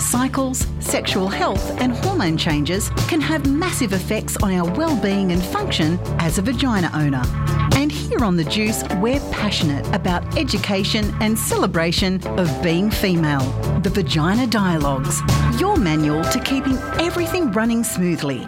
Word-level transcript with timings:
Cycles, 0.00 0.66
sexual 0.80 1.28
health, 1.28 1.80
and 1.80 1.92
hormone 1.92 2.36
changes 2.36 2.90
can 3.08 3.20
have 3.20 3.46
massive 3.46 3.92
effects 3.92 4.36
on 4.42 4.52
our 4.52 4.70
well-being 4.76 5.32
and 5.32 5.42
function 5.42 5.98
as 6.18 6.38
a 6.38 6.42
vagina 6.42 6.90
owner. 6.94 7.22
And 7.74 7.90
here 7.92 8.24
on 8.24 8.36
The 8.36 8.44
Juice, 8.44 8.82
we're 8.96 9.20
passionate 9.30 9.86
about 9.94 10.38
education 10.38 11.14
and 11.20 11.38
celebration 11.38 12.24
of 12.38 12.62
being 12.62 12.90
female. 12.90 13.40
The 13.80 13.90
Vagina 13.90 14.46
Dialogues, 14.46 15.20
your 15.60 15.76
manual 15.76 16.24
to 16.24 16.40
keeping 16.40 16.76
everything 16.98 17.52
running 17.52 17.84
smoothly. 17.84 18.46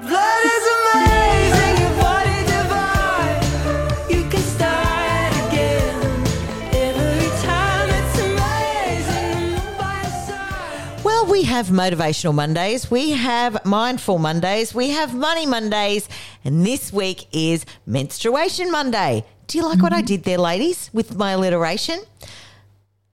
Have 11.50 11.66
Motivational 11.66 12.32
Mondays, 12.32 12.92
we 12.92 13.10
have 13.10 13.64
Mindful 13.66 14.18
Mondays, 14.18 14.72
we 14.72 14.90
have 14.90 15.16
Money 15.16 15.46
Mondays, 15.46 16.08
and 16.44 16.64
this 16.64 16.92
week 16.92 17.26
is 17.32 17.66
Menstruation 17.86 18.70
Monday. 18.70 19.24
Do 19.48 19.58
you 19.58 19.64
like 19.64 19.82
what 19.82 19.92
I 19.92 20.00
did 20.00 20.22
there, 20.22 20.38
ladies, 20.38 20.90
with 20.92 21.16
my 21.16 21.32
alliteration? 21.32 21.98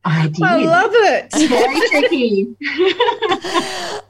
I 0.06 0.28
did. 0.28 0.44
I 0.44 0.58
love 0.58 0.92
it. 0.94 1.34
Very 1.50 1.90
tricky. 1.90 2.56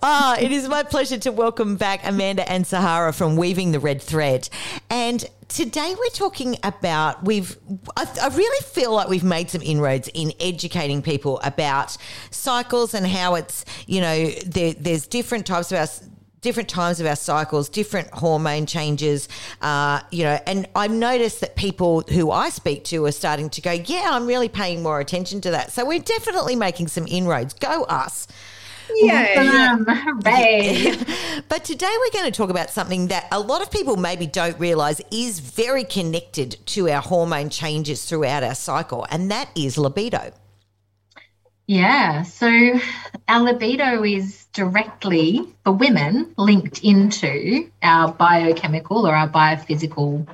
Ah, 0.03 0.35
it 0.41 0.51
is 0.51 0.67
my 0.67 0.83
pleasure 0.83 1.17
to 1.19 1.31
welcome 1.31 1.77
back 1.77 2.01
Amanda 2.03 2.51
and 2.51 2.67
Sahara 2.67 3.13
from 3.13 3.37
Weaving 3.37 3.71
the 3.71 3.79
Red 3.79 4.01
Thread. 4.01 4.49
And 4.89 5.23
today 5.47 5.95
we're 5.97 6.09
talking 6.09 6.57
about 6.63 7.23
we've 7.23 7.57
I, 7.95 8.07
I 8.21 8.27
really 8.35 8.65
feel 8.65 8.93
like 8.93 9.07
we've 9.07 9.23
made 9.23 9.49
some 9.49 9.61
inroads 9.61 10.09
in 10.13 10.33
educating 10.39 11.01
people 11.01 11.39
about 11.43 11.95
cycles 12.31 12.93
and 12.93 13.07
how 13.07 13.35
it's 13.35 13.63
you 13.85 14.01
know 14.01 14.27
there, 14.45 14.73
there's 14.73 15.07
different 15.07 15.45
types 15.45 15.71
of 15.71 15.79
our 15.79 15.87
different 16.41 16.69
times 16.69 16.99
of 16.99 17.05
our 17.05 17.15
cycles, 17.15 17.67
different 17.67 18.09
hormone 18.11 18.65
changes, 18.65 19.27
uh, 19.61 19.99
you 20.11 20.23
know, 20.23 20.39
and 20.45 20.67
I've 20.75 20.91
noticed 20.91 21.41
that 21.41 21.55
people 21.55 22.01
who 22.01 22.31
I 22.31 22.49
speak 22.49 22.83
to 22.85 23.03
are 23.05 23.11
starting 23.11 23.49
to 23.49 23.61
go, 23.61 23.71
yeah, 23.71 24.11
I'm 24.11 24.27
really 24.27 24.47
paying 24.47 24.83
more 24.83 24.99
attention 24.99 25.41
to 25.41 25.51
that. 25.51 25.71
So 25.71 25.83
we're 25.85 25.99
definitely 25.99 26.55
making 26.55 26.87
some 26.87 27.07
inroads. 27.07 27.53
Go 27.53 27.83
us. 27.85 28.27
Yeah. 28.95 29.77
But 31.49 31.63
today 31.63 31.93
we're 31.99 32.11
going 32.11 32.31
to 32.31 32.35
talk 32.35 32.49
about 32.49 32.69
something 32.69 33.07
that 33.07 33.27
a 33.31 33.39
lot 33.39 33.61
of 33.61 33.71
people 33.71 33.95
maybe 33.95 34.27
don't 34.27 34.59
realize 34.59 35.01
is 35.11 35.39
very 35.39 35.83
connected 35.83 36.57
to 36.67 36.89
our 36.89 37.01
hormone 37.01 37.49
changes 37.49 38.05
throughout 38.05 38.43
our 38.43 38.55
cycle, 38.55 39.05
and 39.09 39.31
that 39.31 39.49
is 39.55 39.77
libido. 39.77 40.31
Yeah, 41.67 42.23
so 42.23 42.79
our 43.27 43.41
libido 43.41 44.03
is 44.03 44.45
directly, 44.53 45.53
for 45.63 45.73
women, 45.73 46.33
linked 46.37 46.79
into 46.79 47.69
our 47.83 48.13
biochemical 48.13 49.05
or 49.07 49.13
our 49.13 49.29
biophysical 49.29 50.27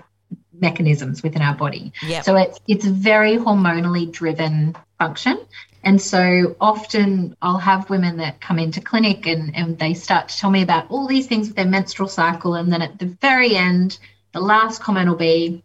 mechanisms 0.64 1.22
within 1.22 1.44
our 1.44 1.54
body. 1.54 1.94
Yep. 2.02 2.24
So 2.24 2.36
it's 2.36 2.60
it's 2.68 2.86
a 2.86 2.92
very 2.92 3.38
hormonally 3.38 4.12
driven 4.12 4.76
function. 4.98 5.38
And 5.84 6.02
so 6.02 6.56
often 6.62 7.36
I'll 7.42 7.58
have 7.58 7.90
women 7.90 8.18
that 8.18 8.40
come 8.40 8.58
into 8.58 8.80
clinic 8.82 9.28
and, 9.28 9.56
and 9.56 9.78
they 9.78 9.94
start 9.94 10.30
to 10.30 10.38
tell 10.38 10.50
me 10.50 10.62
about 10.64 10.90
all 10.90 11.08
these 11.08 11.28
things 11.28 11.48
with 11.48 11.58
their 11.58 11.66
menstrual 11.66 12.08
cycle. 12.08 12.56
And 12.56 12.72
then 12.72 12.82
at 12.82 12.98
the 12.98 13.06
very 13.06 13.56
end, 13.56 14.00
the 14.32 14.40
last 14.40 14.82
comment 14.82 15.10
will 15.10 15.18
be, 15.18 15.62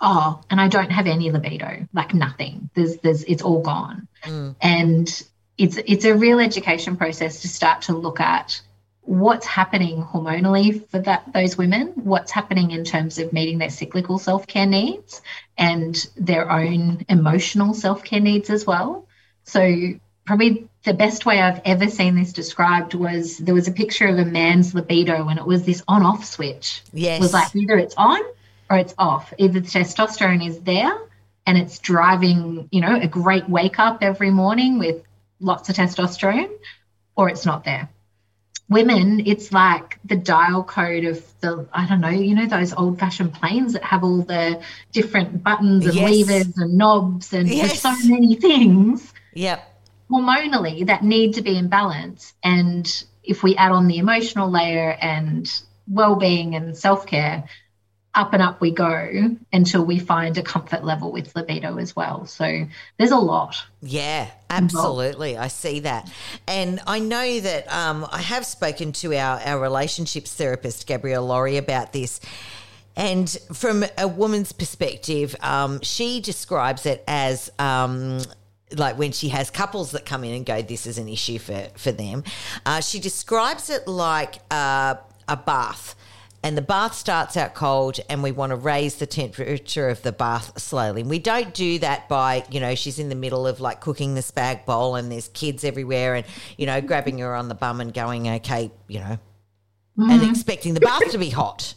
oh, 0.00 0.40
and 0.48 0.60
I 0.60 0.68
don't 0.68 0.90
have 0.90 1.08
any 1.08 1.30
libido, 1.32 1.88
like 1.92 2.14
nothing. 2.14 2.70
There's 2.74 2.96
there's 2.98 3.24
it's 3.24 3.42
all 3.42 3.62
gone. 3.62 4.08
Mm. 4.24 4.54
And 4.60 5.22
it's 5.58 5.76
it's 5.76 6.04
a 6.04 6.14
real 6.14 6.38
education 6.38 6.96
process 6.96 7.42
to 7.42 7.48
start 7.48 7.82
to 7.82 7.92
look 7.94 8.20
at 8.20 8.60
what's 9.04 9.46
happening 9.46 10.02
hormonally 10.02 10.88
for 10.88 11.00
that 11.00 11.32
those 11.32 11.58
women, 11.58 11.88
what's 11.96 12.30
happening 12.30 12.70
in 12.70 12.84
terms 12.84 13.18
of 13.18 13.32
meeting 13.32 13.58
their 13.58 13.70
cyclical 13.70 14.18
self-care 14.18 14.66
needs 14.66 15.20
and 15.58 16.06
their 16.16 16.50
own 16.50 17.04
emotional 17.08 17.74
self-care 17.74 18.20
needs 18.20 18.48
as 18.48 18.64
well. 18.64 19.06
So 19.44 19.94
probably 20.24 20.68
the 20.84 20.94
best 20.94 21.26
way 21.26 21.40
I've 21.40 21.60
ever 21.64 21.88
seen 21.88 22.14
this 22.14 22.32
described 22.32 22.94
was 22.94 23.38
there 23.38 23.54
was 23.54 23.66
a 23.66 23.72
picture 23.72 24.06
of 24.06 24.18
a 24.18 24.24
man's 24.24 24.72
libido 24.72 25.28
and 25.28 25.38
it 25.38 25.46
was 25.46 25.64
this 25.64 25.82
on-off 25.88 26.24
switch. 26.24 26.82
Yes. 26.92 27.18
It 27.18 27.22
was 27.22 27.32
like 27.32 27.54
either 27.56 27.76
it's 27.76 27.96
on 27.96 28.20
or 28.70 28.78
it's 28.78 28.94
off. 28.98 29.32
Either 29.36 29.60
the 29.60 29.66
testosterone 29.66 30.46
is 30.46 30.60
there 30.60 30.96
and 31.44 31.58
it's 31.58 31.80
driving, 31.80 32.68
you 32.70 32.80
know, 32.80 33.00
a 33.00 33.08
great 33.08 33.48
wake 33.48 33.80
up 33.80 33.98
every 34.00 34.30
morning 34.30 34.78
with 34.78 35.02
lots 35.40 35.68
of 35.68 35.74
testosterone, 35.74 36.50
or 37.16 37.28
it's 37.28 37.44
not 37.44 37.64
there. 37.64 37.88
Women, 38.72 39.22
it's 39.26 39.52
like 39.52 39.98
the 40.04 40.16
dial 40.16 40.64
code 40.64 41.04
of 41.04 41.22
the, 41.40 41.68
I 41.72 41.86
don't 41.86 42.00
know, 42.00 42.08
you 42.08 42.34
know, 42.34 42.46
those 42.46 42.72
old 42.72 42.98
fashioned 42.98 43.34
planes 43.34 43.74
that 43.74 43.84
have 43.84 44.02
all 44.02 44.22
the 44.22 44.62
different 44.92 45.42
buttons 45.42 45.86
and 45.86 45.94
Yes. 45.94 46.28
levers 46.28 46.56
and 46.56 46.78
knobs 46.78 47.32
and 47.32 47.48
Yes. 47.48 47.82
there's 47.82 47.82
so 47.82 48.08
many 48.08 48.34
things 48.36 49.12
Yep. 49.34 49.62
hormonally 50.10 50.86
that 50.86 51.04
need 51.04 51.34
to 51.34 51.42
be 51.42 51.56
in 51.56 51.68
balance. 51.68 52.34
And 52.42 52.86
if 53.22 53.42
we 53.42 53.56
add 53.56 53.72
on 53.72 53.86
the 53.86 53.98
emotional 53.98 54.50
layer 54.50 54.90
and 55.00 55.50
well 55.88 56.16
being 56.16 56.54
and 56.54 56.76
self 56.76 57.06
care, 57.06 57.44
up 58.14 58.34
and 58.34 58.42
up 58.42 58.60
we 58.60 58.70
go 58.70 59.36
until 59.52 59.84
we 59.84 59.98
find 59.98 60.36
a 60.36 60.42
comfort 60.42 60.84
level 60.84 61.12
with 61.12 61.34
libido 61.34 61.78
as 61.78 61.96
well. 61.96 62.26
So 62.26 62.66
there's 62.98 63.10
a 63.10 63.16
lot. 63.16 63.56
Yeah, 63.80 64.30
absolutely. 64.50 65.38
I 65.38 65.48
see 65.48 65.80
that. 65.80 66.12
And 66.46 66.80
I 66.86 66.98
know 66.98 67.40
that 67.40 67.72
um, 67.72 68.06
I 68.12 68.20
have 68.20 68.44
spoken 68.44 68.92
to 68.92 69.16
our, 69.16 69.40
our 69.40 69.58
relationships 69.58 70.34
therapist, 70.34 70.86
Gabrielle 70.86 71.26
Laurie, 71.26 71.56
about 71.56 71.94
this. 71.94 72.20
And 72.96 73.30
from 73.54 73.84
a 73.96 74.06
woman's 74.06 74.52
perspective, 74.52 75.34
um, 75.40 75.80
she 75.80 76.20
describes 76.20 76.84
it 76.84 77.02
as 77.08 77.50
um, 77.58 78.20
like 78.76 78.98
when 78.98 79.12
she 79.12 79.30
has 79.30 79.50
couples 79.50 79.92
that 79.92 80.04
come 80.04 80.24
in 80.24 80.34
and 80.34 80.44
go, 80.44 80.60
this 80.60 80.86
is 80.86 80.98
an 80.98 81.08
issue 81.08 81.38
for, 81.38 81.68
for 81.76 81.92
them. 81.92 82.24
Uh, 82.66 82.82
she 82.82 83.00
describes 83.00 83.70
it 83.70 83.88
like 83.88 84.36
uh, 84.50 84.96
a 85.28 85.36
bath. 85.36 85.94
And 86.44 86.58
the 86.58 86.62
bath 86.62 86.94
starts 86.94 87.36
out 87.36 87.54
cold, 87.54 88.00
and 88.08 88.22
we 88.22 88.32
want 88.32 88.50
to 88.50 88.56
raise 88.56 88.96
the 88.96 89.06
temperature 89.06 89.88
of 89.88 90.02
the 90.02 90.10
bath 90.10 90.60
slowly. 90.60 91.02
And 91.02 91.10
we 91.10 91.20
don't 91.20 91.54
do 91.54 91.78
that 91.78 92.08
by, 92.08 92.44
you 92.50 92.58
know, 92.58 92.74
she's 92.74 92.98
in 92.98 93.08
the 93.08 93.14
middle 93.14 93.46
of 93.46 93.60
like 93.60 93.80
cooking 93.80 94.14
the 94.14 94.22
spag 94.22 94.64
bowl, 94.64 94.96
and 94.96 95.10
there's 95.10 95.28
kids 95.28 95.62
everywhere, 95.62 96.16
and, 96.16 96.26
you 96.56 96.66
know, 96.66 96.80
grabbing 96.80 97.18
her 97.20 97.34
on 97.36 97.48
the 97.48 97.54
bum 97.54 97.80
and 97.80 97.94
going, 97.94 98.28
okay, 98.28 98.72
you 98.88 98.98
know, 98.98 99.18
and 99.98 100.22
expecting 100.28 100.74
the 100.74 100.80
bath 100.80 101.10
to 101.12 101.18
be 101.18 101.30
hot. 101.30 101.74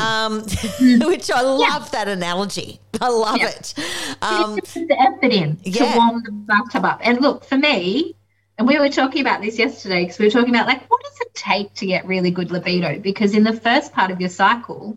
Um, 0.00 0.40
which 0.80 1.30
I 1.30 1.42
love 1.42 1.90
that 1.90 2.08
analogy. 2.08 2.80
I 3.00 3.08
love 3.08 3.38
Yeah. 3.38 3.48
it. 3.48 3.74
Um, 4.22 4.54
the 4.56 4.96
effort 4.98 5.32
in 5.32 5.58
yeah. 5.64 5.92
to 5.92 5.98
warm 5.98 6.22
the 6.24 6.32
bathtub 6.32 6.84
up. 6.84 7.00
And 7.02 7.20
look, 7.20 7.44
for 7.44 7.58
me, 7.58 8.14
and 8.58 8.66
we 8.66 8.78
were 8.78 8.88
talking 8.88 9.20
about 9.20 9.42
this 9.42 9.58
yesterday 9.58 10.04
because 10.04 10.18
we 10.18 10.24
were 10.26 10.30
talking 10.30 10.50
about 10.50 10.66
like 10.66 10.88
what 10.88 11.00
it 11.04 11.15
take 11.36 11.74
to 11.74 11.86
get 11.86 12.06
really 12.06 12.30
good 12.30 12.50
libido? 12.50 12.98
Because 12.98 13.34
in 13.34 13.44
the 13.44 13.52
first 13.52 13.92
part 13.92 14.10
of 14.10 14.20
your 14.20 14.30
cycle 14.30 14.96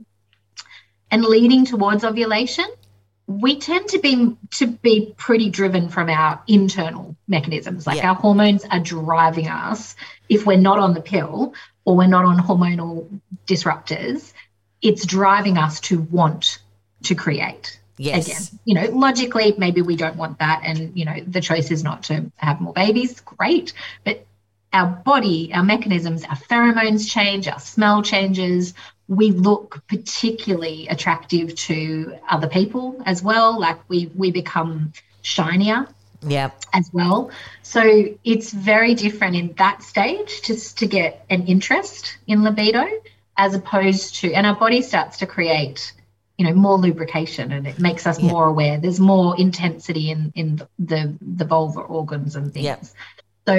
and 1.11 1.23
leading 1.23 1.65
towards 1.65 2.03
ovulation, 2.03 2.65
we 3.27 3.59
tend 3.59 3.89
to 3.89 3.99
be 3.99 4.35
to 4.51 4.65
be 4.65 5.13
pretty 5.17 5.49
driven 5.49 5.89
from 5.89 6.09
our 6.09 6.41
internal 6.47 7.15
mechanisms. 7.27 7.85
Like 7.85 7.97
Yeah. 7.97 8.09
our 8.09 8.15
hormones 8.15 8.65
are 8.65 8.79
driving 8.79 9.47
us 9.47 9.95
if 10.29 10.45
we're 10.45 10.57
not 10.57 10.79
on 10.79 10.93
the 10.93 11.01
pill 11.01 11.53
or 11.85 11.95
we're 11.95 12.07
not 12.07 12.25
on 12.25 12.37
hormonal 12.39 13.07
disruptors, 13.45 14.33
it's 14.81 15.05
driving 15.05 15.57
us 15.57 15.79
to 15.81 16.01
want 16.01 16.59
to 17.03 17.15
create 17.15 17.79
yes. 17.99 18.27
again 18.27 18.59
you 18.65 18.73
know 18.73 18.97
logically 18.97 19.53
maybe 19.57 19.81
we 19.81 19.95
don't 19.95 20.15
want 20.15 20.39
that 20.39 20.61
and 20.63 20.97
you 20.97 21.05
know 21.05 21.15
the 21.27 21.41
choice 21.41 21.69
is 21.69 21.83
not 21.83 22.03
to 22.03 22.31
have 22.37 22.59
more 22.61 22.73
babies 22.73 23.19
great 23.19 23.73
but 24.03 24.25
our 24.73 24.87
body 24.87 25.51
our 25.53 25.63
mechanisms 25.63 26.23
our 26.25 26.35
pheromones 26.35 27.09
change 27.09 27.47
our 27.47 27.59
smell 27.59 28.01
changes 28.01 28.73
we 29.07 29.31
look 29.31 29.81
particularly 29.87 30.87
attractive 30.87 31.55
to 31.55 32.15
other 32.29 32.47
people 32.47 33.01
as 33.05 33.23
well 33.23 33.59
like 33.59 33.77
we 33.89 34.11
we 34.15 34.31
become 34.31 34.93
shinier 35.21 35.87
Yeah. 36.21 36.51
as 36.73 36.89
well. 36.93 37.31
So 37.63 37.81
it's 38.23 38.51
very 38.51 38.93
different 38.93 39.35
in 39.35 39.53
that 39.57 39.83
stage 39.83 40.41
just 40.43 40.77
to 40.79 40.85
get 40.85 41.25
an 41.29 41.47
interest 41.47 42.17
in 42.27 42.43
libido 42.43 42.85
as 43.37 43.53
opposed 43.55 44.15
to, 44.15 44.33
and 44.33 44.45
our 44.45 44.55
body 44.55 44.81
starts 44.81 45.17
to 45.19 45.25
create, 45.25 45.93
you 46.37 46.45
know, 46.45 46.53
more 46.53 46.77
lubrication 46.77 47.51
and 47.51 47.65
it 47.67 47.79
makes 47.79 48.05
us 48.05 48.19
Yeah. 48.19 48.31
more 48.31 48.45
aware. 48.47 48.77
There's 48.79 48.99
more 48.99 49.39
intensity 49.39 50.11
in, 50.11 50.31
in 50.35 50.61
the, 50.77 51.15
the 51.21 51.45
vulva 51.45 51.79
organs 51.81 52.35
and 52.35 52.53
things. 52.53 52.65
Yep. 52.65 52.83
So 53.47 53.55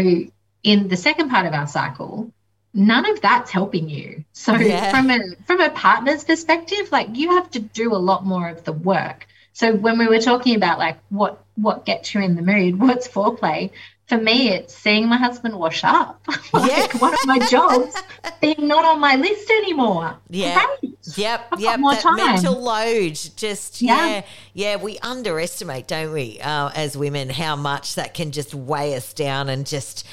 in 0.62 0.88
the 0.88 0.96
second 0.96 1.30
part 1.30 1.46
of 1.46 1.52
our 1.54 1.66
cycle, 1.66 2.30
none 2.74 3.08
of 3.08 3.20
that's 3.20 3.50
helping 3.50 3.88
you. 3.88 4.24
So 4.32 4.54
Yeah. 4.56 4.90
from 4.90 5.10
a 5.10 5.18
from 5.46 5.60
a 5.60 5.70
partner's 5.70 6.24
perspective, 6.24 6.90
like 6.92 7.08
you 7.16 7.30
have 7.36 7.50
to 7.52 7.60
do 7.60 7.94
a 7.94 7.96
lot 7.98 8.24
more 8.24 8.48
of 8.48 8.64
the 8.64 8.72
work. 8.72 9.26
So 9.52 9.74
when 9.74 9.98
we 9.98 10.06
were 10.06 10.20
talking 10.20 10.54
about 10.56 10.78
like 10.78 10.98
what 11.08 11.42
what 11.56 11.84
gets 11.84 12.14
you 12.14 12.20
in 12.22 12.36
the 12.36 12.42
mood, 12.42 12.78
what's 12.80 13.08
foreplay, 13.08 13.70
for 14.06 14.16
me, 14.18 14.48
it's 14.48 14.74
seeing 14.74 15.08
my 15.08 15.16
husband 15.16 15.54
wash 15.58 15.82
up. 15.84 16.20
like 16.52 16.70
Yeah. 16.70 16.86
one 16.98 17.14
of 17.14 17.20
my 17.26 17.38
jobs 17.48 17.94
being 18.40 18.66
not 18.68 18.84
on 18.84 19.00
my 19.00 19.16
list 19.16 19.48
anymore. 19.50 20.16
Yeah. 20.28 20.64
Great. 20.80 20.96
Yep, 21.16 21.40
I've 21.46 21.50
got 21.50 21.60
yep. 21.60 21.80
more 21.80 21.92
That 21.94 22.02
time. 22.02 22.16
mental 22.16 22.60
load, 22.60 23.14
just 23.36 23.80
yeah, 23.82 24.06
Yeah. 24.06 24.22
yeah. 24.54 24.76
we 24.76 24.98
underestimate, 24.98 25.86
don't 25.88 26.12
we, 26.12 26.38
uh, 26.40 26.70
as 26.74 26.96
women, 26.96 27.30
how 27.30 27.56
much 27.56 27.94
that 27.96 28.14
can 28.14 28.30
just 28.32 28.54
weigh 28.54 28.94
us 28.94 29.12
down 29.12 29.48
and 29.48 29.66
just 29.66 30.06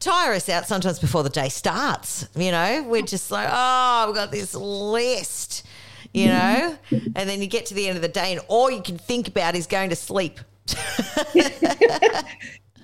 tire 0.00 0.34
us 0.34 0.48
out. 0.48 0.66
Sometimes 0.66 0.98
before 0.98 1.22
the 1.22 1.30
day 1.30 1.48
starts, 1.48 2.28
you 2.36 2.50
know, 2.50 2.84
we're 2.86 3.02
just 3.02 3.30
like, 3.30 3.48
oh, 3.50 4.08
I've 4.08 4.14
got 4.14 4.30
this 4.30 4.54
list, 4.54 5.66
you 6.12 6.26
know, 6.26 6.78
and 6.90 7.28
then 7.28 7.40
you 7.40 7.46
get 7.46 7.66
to 7.66 7.74
the 7.74 7.88
end 7.88 7.96
of 7.96 8.02
the 8.02 8.08
day, 8.08 8.32
and 8.32 8.40
all 8.48 8.70
you 8.70 8.82
can 8.82 8.98
think 8.98 9.28
about 9.28 9.54
is 9.54 9.66
going 9.66 9.90
to 9.90 9.96
sleep. 9.96 10.40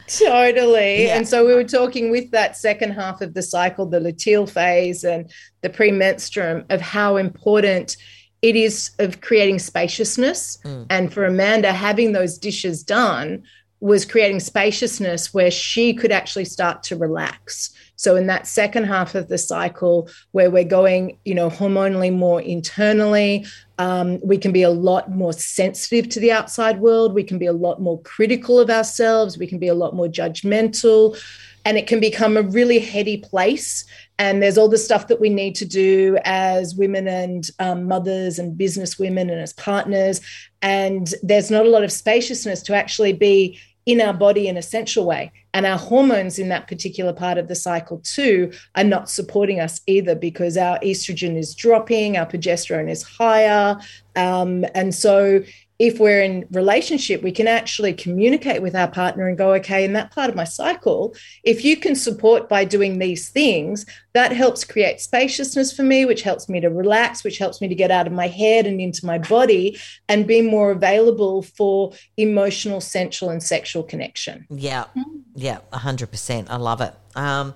Totally. 0.06 1.04
Yeah. 1.04 1.16
And 1.16 1.26
so 1.26 1.46
we 1.46 1.54
were 1.54 1.64
talking 1.64 2.10
with 2.10 2.30
that 2.32 2.56
second 2.56 2.92
half 2.92 3.20
of 3.20 3.34
the 3.34 3.42
cycle, 3.42 3.86
the 3.86 4.00
luteal 4.00 4.48
phase 4.48 5.02
and 5.04 5.30
the 5.62 5.70
premenstruum, 5.70 6.64
of 6.70 6.80
how 6.80 7.16
important 7.16 7.96
it 8.42 8.56
is 8.56 8.90
of 8.98 9.22
creating 9.22 9.58
spaciousness. 9.58 10.58
Mm. 10.64 10.86
And 10.90 11.12
for 11.12 11.24
Amanda, 11.24 11.72
having 11.72 12.12
those 12.12 12.36
dishes 12.36 12.82
done 12.82 13.44
was 13.84 14.06
creating 14.06 14.40
spaciousness 14.40 15.34
where 15.34 15.50
she 15.50 15.92
could 15.92 16.10
actually 16.10 16.46
start 16.46 16.82
to 16.82 16.96
relax. 16.96 17.70
So 17.96 18.16
in 18.16 18.26
that 18.28 18.46
second 18.46 18.84
half 18.84 19.14
of 19.14 19.28
the 19.28 19.36
cycle, 19.36 20.08
where 20.32 20.50
we're 20.50 20.64
going, 20.64 21.18
you 21.26 21.34
know, 21.34 21.50
hormonally 21.50 22.10
more 22.10 22.40
internally, 22.40 23.44
um, 23.76 24.20
we 24.24 24.38
can 24.38 24.52
be 24.52 24.62
a 24.62 24.70
lot 24.70 25.10
more 25.10 25.34
sensitive 25.34 26.08
to 26.08 26.20
the 26.20 26.32
outside 26.32 26.80
world. 26.80 27.12
We 27.12 27.24
can 27.24 27.36
be 27.36 27.44
a 27.44 27.52
lot 27.52 27.78
more 27.78 28.00
critical 28.00 28.58
of 28.58 28.70
ourselves. 28.70 29.36
We 29.36 29.46
can 29.46 29.58
be 29.58 29.68
a 29.68 29.74
lot 29.74 29.94
more 29.94 30.08
judgmental. 30.08 31.22
And 31.66 31.76
it 31.76 31.86
can 31.86 32.00
become 32.00 32.38
a 32.38 32.42
really 32.42 32.78
heady 32.78 33.18
place. 33.18 33.84
And 34.18 34.42
there's 34.42 34.56
all 34.56 34.68
the 34.68 34.78
stuff 34.78 35.08
that 35.08 35.20
we 35.20 35.28
need 35.28 35.56
to 35.56 35.66
do 35.66 36.16
as 36.24 36.74
women 36.74 37.06
and 37.06 37.50
um, 37.58 37.84
mothers 37.84 38.38
and 38.38 38.56
business 38.56 38.98
women 38.98 39.28
and 39.28 39.40
as 39.40 39.52
partners. 39.52 40.22
And 40.62 41.12
there's 41.22 41.50
not 41.50 41.66
a 41.66 41.70
lot 41.70 41.84
of 41.84 41.92
spaciousness 41.92 42.62
to 42.62 42.74
actually 42.74 43.12
be 43.12 43.60
in 43.86 44.00
our 44.00 44.14
body 44.14 44.48
in 44.48 44.56
a 44.56 44.62
sensual 44.62 45.06
way. 45.06 45.32
And 45.52 45.66
our 45.66 45.78
hormones 45.78 46.38
in 46.38 46.48
that 46.48 46.66
particular 46.68 47.12
part 47.12 47.38
of 47.38 47.48
the 47.48 47.54
cycle, 47.54 47.98
too, 47.98 48.52
are 48.74 48.84
not 48.84 49.10
supporting 49.10 49.60
us 49.60 49.80
either 49.86 50.14
because 50.14 50.56
our 50.56 50.78
estrogen 50.80 51.36
is 51.36 51.54
dropping, 51.54 52.16
our 52.16 52.26
progesterone 52.26 52.90
is 52.90 53.02
higher. 53.02 53.78
Um, 54.16 54.64
and 54.74 54.94
so, 54.94 55.42
if 55.78 55.98
we're 55.98 56.22
in 56.22 56.46
relationship 56.52 57.20
we 57.22 57.32
can 57.32 57.48
actually 57.48 57.92
communicate 57.92 58.62
with 58.62 58.76
our 58.76 58.88
partner 58.88 59.26
and 59.26 59.36
go 59.36 59.52
okay 59.54 59.84
in 59.84 59.92
that 59.92 60.12
part 60.12 60.30
of 60.30 60.36
my 60.36 60.44
cycle 60.44 61.14
if 61.42 61.64
you 61.64 61.76
can 61.76 61.96
support 61.96 62.48
by 62.48 62.64
doing 62.64 62.98
these 62.98 63.28
things 63.28 63.84
that 64.14 64.32
helps 64.32 64.64
create 64.64 65.00
spaciousness 65.00 65.72
for 65.72 65.82
me 65.82 66.04
which 66.04 66.22
helps 66.22 66.48
me 66.48 66.60
to 66.60 66.68
relax 66.68 67.22
which 67.24 67.38
helps 67.38 67.60
me 67.60 67.68
to 67.68 67.74
get 67.74 67.90
out 67.90 68.06
of 68.06 68.12
my 68.12 68.28
head 68.28 68.66
and 68.66 68.80
into 68.80 69.04
my 69.04 69.18
body 69.18 69.78
and 70.08 70.26
be 70.26 70.40
more 70.40 70.70
available 70.70 71.42
for 71.42 71.92
emotional 72.16 72.80
sensual 72.80 73.30
and 73.30 73.42
sexual 73.42 73.82
connection 73.82 74.46
Yeah, 74.50 74.84
yeah, 75.34 75.58
hundred 75.72 76.10
percent. 76.10 76.50
I 76.50 76.56
love 76.56 76.80
it. 76.80 76.94
Um, 77.16 77.54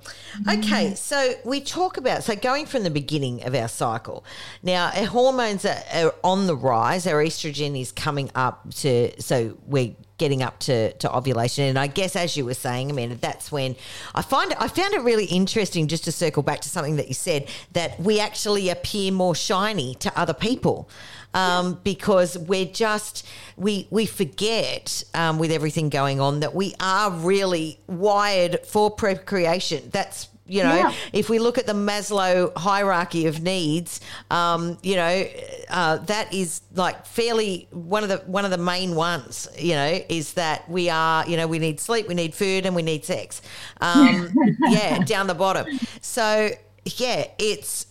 okay, 0.48 0.94
so 0.94 1.34
we 1.44 1.60
talk 1.60 1.96
about 1.96 2.24
so 2.24 2.34
going 2.34 2.66
from 2.66 2.82
the 2.82 2.90
beginning 2.90 3.44
of 3.44 3.54
our 3.54 3.68
cycle. 3.68 4.24
Now, 4.62 4.90
our 4.94 5.06
hormones 5.06 5.64
are, 5.64 5.82
are 5.94 6.14
on 6.24 6.46
the 6.46 6.56
rise. 6.56 7.06
Our 7.06 7.22
estrogen 7.22 7.80
is 7.80 7.92
coming 7.92 8.30
up 8.34 8.72
to 8.76 9.10
so 9.20 9.56
we're 9.66 9.94
getting 10.18 10.42
up 10.42 10.58
to, 10.60 10.92
to 10.94 11.16
ovulation, 11.16 11.64
and 11.64 11.78
I 11.78 11.86
guess 11.86 12.16
as 12.16 12.36
you 12.36 12.44
were 12.44 12.54
saying, 12.54 12.90
Amanda, 12.90 13.14
that's 13.14 13.50
when 13.50 13.76
I 14.14 14.22
find 14.22 14.52
I 14.54 14.68
found 14.68 14.94
it 14.94 15.00
really 15.00 15.26
interesting. 15.26 15.88
Just 15.88 16.04
to 16.04 16.12
circle 16.12 16.42
back 16.42 16.60
to 16.60 16.68
something 16.68 16.96
that 16.96 17.08
you 17.08 17.14
said 17.14 17.48
that 17.72 17.98
we 18.00 18.20
actually 18.20 18.68
appear 18.68 19.12
more 19.12 19.34
shiny 19.34 19.94
to 19.96 20.18
other 20.18 20.34
people 20.34 20.88
um, 21.34 21.80
because 21.84 22.36
we're 22.36 22.66
just 22.66 23.26
we 23.56 23.86
we 23.90 24.06
forget 24.06 25.02
um, 25.14 25.38
with 25.38 25.50
everything 25.50 25.88
going 25.88 26.20
on 26.20 26.40
that 26.40 26.54
we 26.54 26.74
are 26.80 27.10
really 27.10 27.78
wired 27.86 28.60
for 28.66 28.90
procreation. 28.90 29.88
That's 29.90 30.28
you 30.48 30.62
know, 30.62 30.74
Yeah. 30.74 30.92
if 31.12 31.28
we 31.28 31.38
look 31.38 31.58
at 31.58 31.66
the 31.66 31.74
Maslow 31.74 32.56
hierarchy 32.56 33.26
of 33.26 33.42
needs, 33.42 34.00
um, 34.30 34.78
you 34.82 34.96
know, 34.96 35.26
uh, 35.68 35.98
that 35.98 36.32
is 36.32 36.62
like 36.74 37.06
fairly 37.06 37.68
one 37.70 38.02
of 38.02 38.08
the 38.08 38.18
one 38.26 38.44
of 38.44 38.50
the 38.50 38.58
main 38.58 38.94
ones. 38.94 39.46
You 39.58 39.74
know, 39.74 40.00
is 40.08 40.32
that 40.34 40.68
we 40.70 40.88
are, 40.90 41.28
you 41.28 41.36
know, 41.36 41.46
we 41.46 41.58
need 41.58 41.78
sleep, 41.80 42.08
we 42.08 42.14
need 42.14 42.34
food, 42.34 42.66
and 42.66 42.74
we 42.74 42.82
need 42.82 43.04
sex. 43.04 43.42
Um, 43.80 44.34
yeah, 44.68 44.98
down 45.04 45.26
the 45.26 45.34
bottom. 45.34 45.66
So 46.00 46.50
yeah, 46.96 47.26
it's 47.38 47.86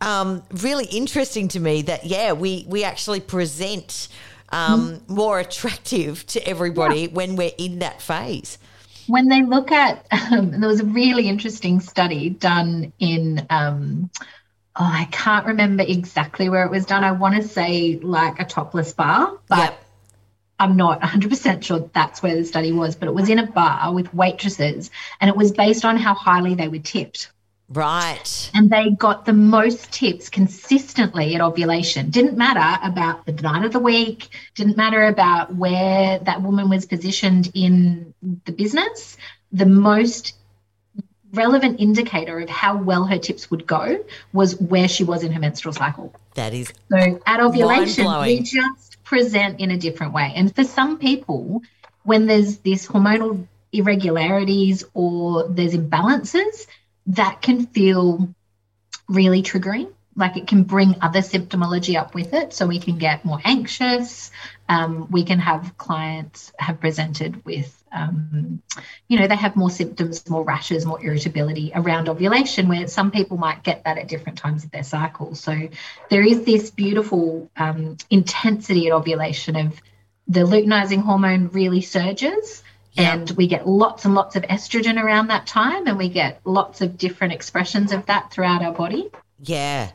um, 0.00 0.42
really 0.62 0.86
interesting 0.86 1.48
to 1.48 1.60
me 1.60 1.82
that 1.82 2.04
yeah, 2.04 2.32
we 2.32 2.64
we 2.68 2.84
actually 2.84 3.20
present 3.20 4.08
um, 4.50 5.00
more 5.08 5.38
attractive 5.40 6.24
to 6.26 6.46
everybody 6.48 7.08
when 7.08 7.36
we're 7.36 7.50
in 7.58 7.80
that 7.80 8.00
phase. 8.00 8.58
When 9.08 9.28
they 9.28 9.42
look 9.42 9.72
at 9.72 10.06
um, 10.32 10.60
there 10.60 10.68
was 10.68 10.80
a 10.80 10.84
really 10.84 11.28
interesting 11.28 11.80
study 11.80 12.30
done 12.30 12.92
in 12.98 13.46
um, 13.50 14.10
oh 14.76 14.84
i 14.84 15.06
can't 15.10 15.46
remember 15.46 15.84
exactly 15.86 16.48
where 16.48 16.64
it 16.64 16.70
was 16.70 16.86
done 16.86 17.04
i 17.04 17.12
want 17.12 17.34
to 17.34 17.46
say 17.46 17.98
like 18.02 18.40
a 18.40 18.44
topless 18.44 18.92
bar 18.92 19.38
but 19.48 19.58
Yep. 19.58 19.84
i'm 20.58 20.76
not 20.76 21.00
100% 21.00 21.62
sure 21.62 21.90
that's 21.92 22.22
where 22.22 22.36
the 22.36 22.44
study 22.44 22.72
was 22.72 22.96
but 22.96 23.08
it 23.08 23.14
was 23.14 23.28
in 23.28 23.38
a 23.38 23.46
bar 23.46 23.92
with 23.92 24.12
waitresses 24.14 24.90
and 25.20 25.28
it 25.28 25.36
was 25.36 25.52
based 25.52 25.84
on 25.84 25.96
how 25.96 26.14
highly 26.14 26.54
they 26.54 26.68
were 26.68 26.78
tipped 26.78 27.30
Right. 27.70 28.50
and 28.54 28.70
they 28.70 28.90
got 28.90 29.26
the 29.26 29.34
most 29.34 29.92
tips 29.92 30.30
consistently 30.30 31.34
at 31.34 31.42
ovulation. 31.42 32.08
Didn't 32.08 32.36
matter 32.38 32.80
about 32.82 33.26
the 33.26 33.32
night 33.32 33.64
of 33.64 33.72
the 33.72 33.78
week, 33.78 34.28
didn't 34.54 34.76
matter 34.78 35.02
about 35.04 35.54
where 35.54 36.18
that 36.20 36.42
woman 36.42 36.70
was 36.70 36.86
positioned 36.86 37.50
in 37.52 38.14
the 38.46 38.52
business. 38.52 39.18
The 39.52 39.66
most 39.66 40.34
relevant 41.32 41.78
indicator 41.78 42.40
of 42.40 42.48
how 42.48 42.76
well 42.76 43.04
her 43.04 43.18
tips 43.18 43.50
would 43.50 43.66
go 43.66 44.02
was 44.32 44.58
where 44.60 44.88
she 44.88 45.04
was 45.04 45.22
in 45.22 45.32
her 45.32 45.40
menstrual 45.40 45.74
cycle. 45.74 46.14
That 46.34 46.54
is 46.54 46.72
So 46.90 47.20
at 47.26 47.40
ovulation, 47.40 48.06
we 48.22 48.40
just 48.40 49.02
present 49.04 49.60
in 49.60 49.70
a 49.70 49.76
different 49.76 50.14
way. 50.14 50.32
And 50.34 50.54
for 50.54 50.64
some 50.64 50.98
people, 50.98 51.62
when 52.04 52.26
there's 52.26 52.58
this 52.58 52.86
hormonal 52.86 53.46
irregularities 53.72 54.84
or 54.94 55.48
there's 55.48 55.74
imbalances, 55.74 56.66
that 57.08 57.42
can 57.42 57.66
feel 57.66 58.34
really 59.08 59.42
triggering. 59.42 59.92
Like 60.14 60.36
it 60.36 60.48
can 60.48 60.64
bring 60.64 60.96
other 61.00 61.20
symptomology 61.20 61.96
up 61.96 62.12
with 62.12 62.34
it. 62.34 62.52
So 62.52 62.66
we 62.66 62.80
can 62.80 62.98
get 62.98 63.24
more 63.24 63.38
anxious. 63.44 64.32
Um, 64.68 65.08
we 65.10 65.22
can 65.22 65.38
have 65.38 65.78
clients 65.78 66.52
have 66.58 66.80
presented 66.80 67.44
with, 67.44 67.72
um, 67.92 68.60
you 69.06 69.18
know, 69.18 69.28
they 69.28 69.36
have 69.36 69.54
more 69.54 69.70
symptoms, 69.70 70.28
more 70.28 70.42
rashes, 70.42 70.84
more 70.84 71.00
irritability 71.00 71.70
around 71.72 72.08
ovulation, 72.08 72.68
where 72.68 72.88
some 72.88 73.12
people 73.12 73.36
might 73.36 73.62
get 73.62 73.84
that 73.84 73.96
at 73.96 74.08
different 74.08 74.38
times 74.38 74.64
of 74.64 74.72
their 74.72 74.82
cycle. 74.82 75.36
So 75.36 75.68
there 76.10 76.22
is 76.22 76.44
this 76.44 76.72
beautiful 76.72 77.48
um, 77.56 77.96
intensity 78.10 78.88
at 78.88 78.92
ovulation 78.92 79.54
of 79.54 79.80
the 80.26 80.40
luteinizing 80.40 81.02
hormone 81.02 81.48
really 81.48 81.80
surges. 81.80 82.64
And 82.98 83.30
we 83.32 83.46
get 83.46 83.66
lots 83.68 84.04
and 84.04 84.14
lots 84.14 84.34
of 84.36 84.42
estrogen 84.44 85.00
around 85.02 85.28
that 85.28 85.46
time, 85.46 85.86
and 85.86 85.96
we 85.96 86.08
get 86.08 86.40
lots 86.44 86.80
of 86.80 86.98
different 86.98 87.32
expressions 87.32 87.92
of 87.92 88.06
that 88.06 88.30
throughout 88.32 88.62
our 88.62 88.72
body. 88.72 89.10
yeah. 89.42 89.90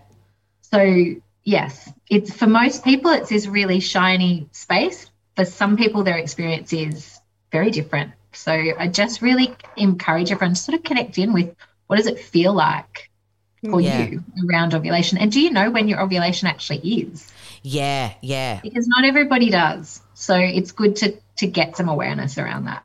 So, 0.62 1.06
yes, 1.44 1.92
it's 2.10 2.34
for 2.34 2.48
most 2.48 2.84
people, 2.84 3.12
it's 3.12 3.30
this 3.30 3.46
really 3.46 3.80
shiny 3.80 4.48
space. 4.54 5.12
For 5.36 5.46
some 5.46 5.78
people, 5.78 6.04
their 6.04 6.18
experience 6.18 6.74
is 6.74 7.20
very 7.52 7.70
different. 7.70 8.14
So, 8.32 8.52
I 8.52 8.88
just 8.88 9.22
really 9.22 9.56
encourage 9.78 10.32
everyone 10.32 10.56
to 10.56 10.60
sort 10.62 10.78
of 10.78 10.84
connect 10.84 11.20
in 11.20 11.32
with 11.34 11.56
what 11.88 11.98
does 11.98 12.08
it 12.08 12.20
feel 12.20 12.54
like 12.54 13.12
for 13.70 13.80
Yeah. 13.80 14.08
you 14.08 14.24
around 14.50 14.74
ovulation? 14.74 15.20
And 15.20 15.32
do 15.32 15.40
you 15.42 15.52
know 15.52 15.70
when 15.70 15.88
your 15.88 16.02
ovulation 16.02 16.48
actually 16.48 16.80
is? 16.80 17.32
Yeah, 17.62 18.14
yeah. 18.22 18.60
Because 18.64 18.88
not 18.88 19.06
everybody 19.06 19.50
does. 19.52 20.02
So, 20.16 20.36
it's 20.36 20.72
good 20.72 20.96
to, 20.98 21.18
to 21.38 21.46
get 21.48 21.78
some 21.78 21.88
awareness 21.90 22.38
around 22.40 22.66
that. 22.66 22.84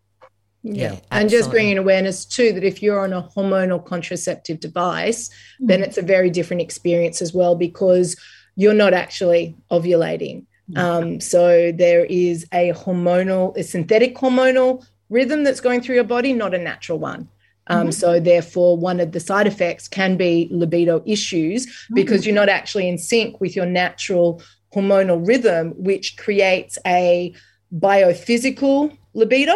Yeah. 0.62 0.92
Yeah, 0.92 1.00
and 1.10 1.30
just 1.30 1.50
bringing 1.50 1.78
awareness 1.78 2.24
too 2.24 2.52
that 2.52 2.64
if 2.64 2.82
you're 2.82 3.00
on 3.00 3.12
a 3.12 3.22
hormonal 3.22 3.84
contraceptive 3.84 4.60
device, 4.60 5.30
then 5.60 5.82
it's 5.82 5.98
a 5.98 6.02
very 6.02 6.30
different 6.30 6.62
experience 6.62 7.22
as 7.22 7.32
well 7.32 7.54
because 7.54 8.16
you're 8.56 8.74
not 8.74 8.92
actually 8.92 9.56
ovulating. 9.70 10.44
Um, 10.76 11.20
so 11.20 11.72
there 11.72 12.04
is 12.04 12.44
a 12.52 12.72
hormonal, 12.72 13.56
a 13.56 13.62
synthetic 13.62 14.16
hormonal 14.16 14.84
rhythm 15.08 15.44
that's 15.44 15.60
going 15.60 15.80
through 15.80 15.94
your 15.94 16.04
body, 16.04 16.32
not 16.34 16.54
a 16.54 16.58
natural 16.58 16.98
one. 16.98 17.28
Um, 17.68 17.92
So 17.92 18.18
therefore, 18.20 18.76
one 18.76 18.98
of 19.00 19.12
the 19.12 19.20
side 19.20 19.46
effects 19.46 19.88
can 19.88 20.16
be 20.16 20.48
libido 20.50 21.02
issues 21.06 21.66
because 21.94 22.26
you're 22.26 22.34
not 22.34 22.48
actually 22.48 22.88
in 22.88 22.98
sync 22.98 23.40
with 23.40 23.54
your 23.54 23.66
natural 23.66 24.42
hormonal 24.74 25.26
rhythm, 25.26 25.70
which 25.76 26.16
creates 26.16 26.78
a 26.86 27.32
biophysical 27.72 28.96
libido. 29.14 29.54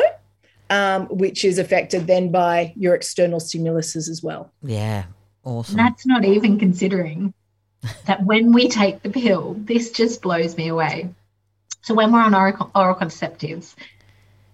Um, 0.72 1.06
which 1.08 1.44
is 1.44 1.58
affected 1.58 2.06
then 2.06 2.30
by 2.30 2.72
your 2.76 2.94
external 2.94 3.40
stimuluses 3.40 4.08
as 4.08 4.22
well. 4.22 4.50
Yeah. 4.62 5.04
Awesome. 5.44 5.78
And 5.78 5.86
that's 5.86 6.06
not 6.06 6.24
even 6.24 6.58
considering 6.58 7.34
that 8.06 8.24
when 8.24 8.52
we 8.52 8.68
take 8.68 9.02
the 9.02 9.10
pill, 9.10 9.54
this 9.58 9.90
just 9.90 10.22
blows 10.22 10.56
me 10.56 10.68
away. 10.68 11.10
So 11.82 11.92
when 11.92 12.10
we're 12.10 12.22
on 12.22 12.34
oral, 12.34 12.70
oral 12.74 12.94
contraceptives, 12.94 13.74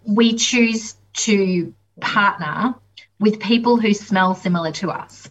we 0.04 0.34
choose 0.34 0.96
to 1.18 1.72
partner 2.00 2.74
with 3.20 3.38
people 3.38 3.76
who 3.76 3.94
smell 3.94 4.34
similar 4.34 4.72
to 4.72 4.90
us. 4.90 5.30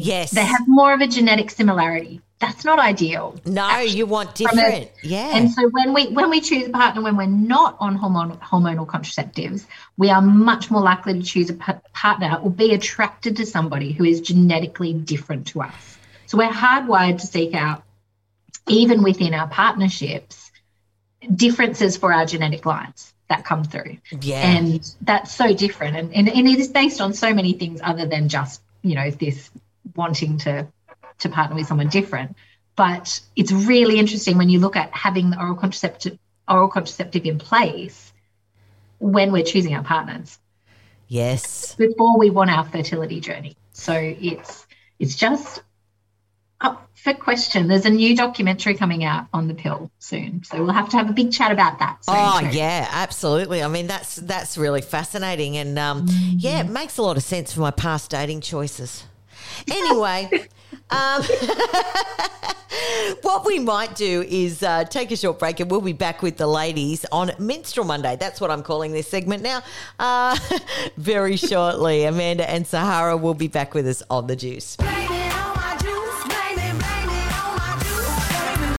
Yes. 0.00 0.30
They 0.30 0.44
have 0.44 0.66
more 0.66 0.92
of 0.92 1.00
a 1.00 1.06
genetic 1.06 1.50
similarity. 1.50 2.20
That's 2.38 2.64
not 2.64 2.78
ideal. 2.78 3.38
no, 3.44 3.80
you 3.80 4.06
want 4.06 4.38
from 4.38 4.46
a- 4.46 4.62
different. 4.62 4.90
yeah. 5.02 5.36
And 5.36 5.50
so 5.50 5.68
when 5.68 5.92
we 5.92 6.06
when 6.08 6.30
we 6.30 6.40
choose 6.40 6.66
a 6.68 6.70
partner 6.70 7.02
when 7.02 7.16
we're 7.18 7.26
not 7.26 7.76
on 7.80 7.96
hormone, 7.96 8.38
hormonal 8.38 8.86
contraceptives, 8.86 9.66
we 9.98 10.08
are 10.10 10.22
much 10.22 10.70
more 10.70 10.80
likely 10.80 11.14
to 11.14 11.22
choose 11.22 11.50
a 11.50 11.54
partner 11.92 12.38
or 12.42 12.50
be 12.50 12.72
attracted 12.72 13.36
to 13.36 13.44
somebody 13.46 13.92
who 13.92 14.04
is 14.04 14.22
genetically 14.22 14.94
different 14.94 15.48
to 15.48 15.60
us. 15.60 15.98
So 16.26 16.38
we're 16.38 16.48
hardwired 16.50 17.20
to 17.20 17.26
seek 17.26 17.54
out, 17.54 17.82
even 18.68 19.02
within 19.02 19.34
our 19.34 19.48
partnerships, 19.48 20.50
differences 21.34 21.98
for 21.98 22.10
our 22.12 22.24
genetic 22.24 22.64
lines 22.64 23.12
that 23.28 23.44
come 23.44 23.64
through. 23.64 23.98
yeah. 24.22 24.50
And 24.56 24.94
that's 25.02 25.32
so 25.32 25.52
different. 25.54 25.96
And, 25.96 26.14
and, 26.14 26.28
and 26.28 26.48
it 26.48 26.58
is 26.58 26.68
based 26.68 27.00
on 27.00 27.12
so 27.12 27.34
many 27.34 27.52
things 27.52 27.80
other 27.82 28.06
than 28.06 28.28
just, 28.28 28.62
you 28.82 28.94
know, 28.94 29.10
this 29.10 29.50
wanting 30.00 30.38
to 30.38 30.66
to 31.18 31.28
partner 31.28 31.54
with 31.56 31.66
someone 31.66 31.88
different. 31.88 32.36
But 32.76 33.20
it's 33.36 33.52
really 33.52 33.98
interesting 33.98 34.38
when 34.38 34.48
you 34.48 34.58
look 34.58 34.76
at 34.76 34.90
having 34.92 35.30
the 35.30 35.38
oral 35.38 35.54
contraceptive 35.54 36.18
oral 36.48 36.68
contraceptive 36.68 37.24
in 37.26 37.38
place 37.38 38.12
when 38.98 39.32
we're 39.32 39.44
choosing 39.44 39.74
our 39.74 39.84
partners 39.84 40.38
yes. 41.10 41.74
before 41.74 42.18
we 42.18 42.30
want 42.30 42.50
our 42.50 42.64
fertility 42.64 43.20
journey. 43.20 43.56
So 43.72 43.92
it's 43.94 44.66
it's 44.98 45.16
just 45.16 45.62
up 46.60 46.88
for 46.94 47.12
question. 47.14 47.68
There's 47.68 47.86
a 47.86 47.90
new 47.90 48.16
documentary 48.16 48.74
coming 48.74 49.04
out 49.04 49.26
on 49.32 49.48
the 49.48 49.54
pill 49.54 49.90
soon. 49.98 50.44
So 50.44 50.62
we'll 50.62 50.72
have 50.72 50.88
to 50.90 50.96
have 50.96 51.10
a 51.10 51.12
big 51.12 51.32
chat 51.32 51.52
about 51.52 51.78
that. 51.78 52.04
soon 52.04 52.14
Oh 52.16 52.40
too. 52.40 52.56
yeah, 52.56 52.88
absolutely. 52.90 53.62
I 53.62 53.68
mean, 53.68 53.86
that's 53.86 54.16
that's 54.16 54.56
really 54.56 54.82
fascinating, 54.82 55.56
and 55.56 55.78
um, 55.78 56.06
yeah, 56.08 56.60
it 56.60 56.68
makes 56.70 56.96
a 56.98 57.02
lot 57.02 57.16
of 57.16 57.22
sense 57.22 57.52
for 57.52 57.60
my 57.60 57.70
past 57.70 58.10
dating 58.10 58.40
choices. 58.42 59.04
Anyway, 59.70 60.28
um, 60.90 61.22
what 63.22 63.44
we 63.44 63.58
might 63.58 63.94
do 63.94 64.24
is 64.28 64.62
uh, 64.62 64.84
take 64.84 65.10
a 65.10 65.16
short 65.16 65.38
break, 65.38 65.60
and 65.60 65.70
we'll 65.70 65.80
be 65.80 65.92
back 65.92 66.22
with 66.22 66.36
the 66.36 66.46
ladies 66.46 67.04
on 67.12 67.32
Menstrual 67.38 67.86
Monday. 67.86 68.16
That's 68.16 68.40
what 68.40 68.50
I'm 68.50 68.62
calling 68.62 68.92
this 68.92 69.08
segment 69.08 69.42
now. 69.42 69.62
Uh, 69.98 70.38
very 70.96 71.36
shortly, 71.36 72.04
Amanda 72.04 72.48
and 72.48 72.66
Sahara 72.66 73.16
will 73.16 73.34
be 73.34 73.48
back 73.48 73.74
with 73.74 73.86
us 73.86 74.02
on 74.10 74.26
the 74.26 74.36
Juice. 74.36 74.76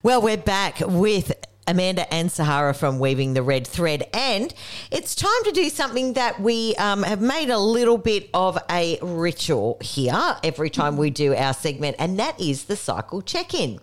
Well, 0.03 0.21
we're 0.21 0.37
back 0.37 0.79
with 0.79 1.31
Amanda 1.71 2.13
and 2.13 2.29
Sahara 2.29 2.73
from 2.73 2.99
Weaving 2.99 3.33
the 3.33 3.41
Red 3.41 3.65
Thread, 3.65 4.03
and 4.13 4.53
it's 4.91 5.15
time 5.15 5.43
to 5.45 5.51
do 5.53 5.69
something 5.69 6.13
that 6.13 6.41
we 6.41 6.75
um, 6.75 7.03
have 7.03 7.21
made 7.21 7.49
a 7.49 7.57
little 7.57 7.97
bit 7.97 8.29
of 8.33 8.57
a 8.69 8.99
ritual 9.01 9.77
here 9.79 10.35
every 10.43 10.69
time 10.69 10.97
we 10.97 11.09
do 11.09 11.33
our 11.33 11.53
segment, 11.53 11.95
and 11.97 12.19
that 12.19 12.39
is 12.41 12.65
the 12.65 12.75
cycle 12.75 13.21
check 13.21 13.53
in. 13.53 13.79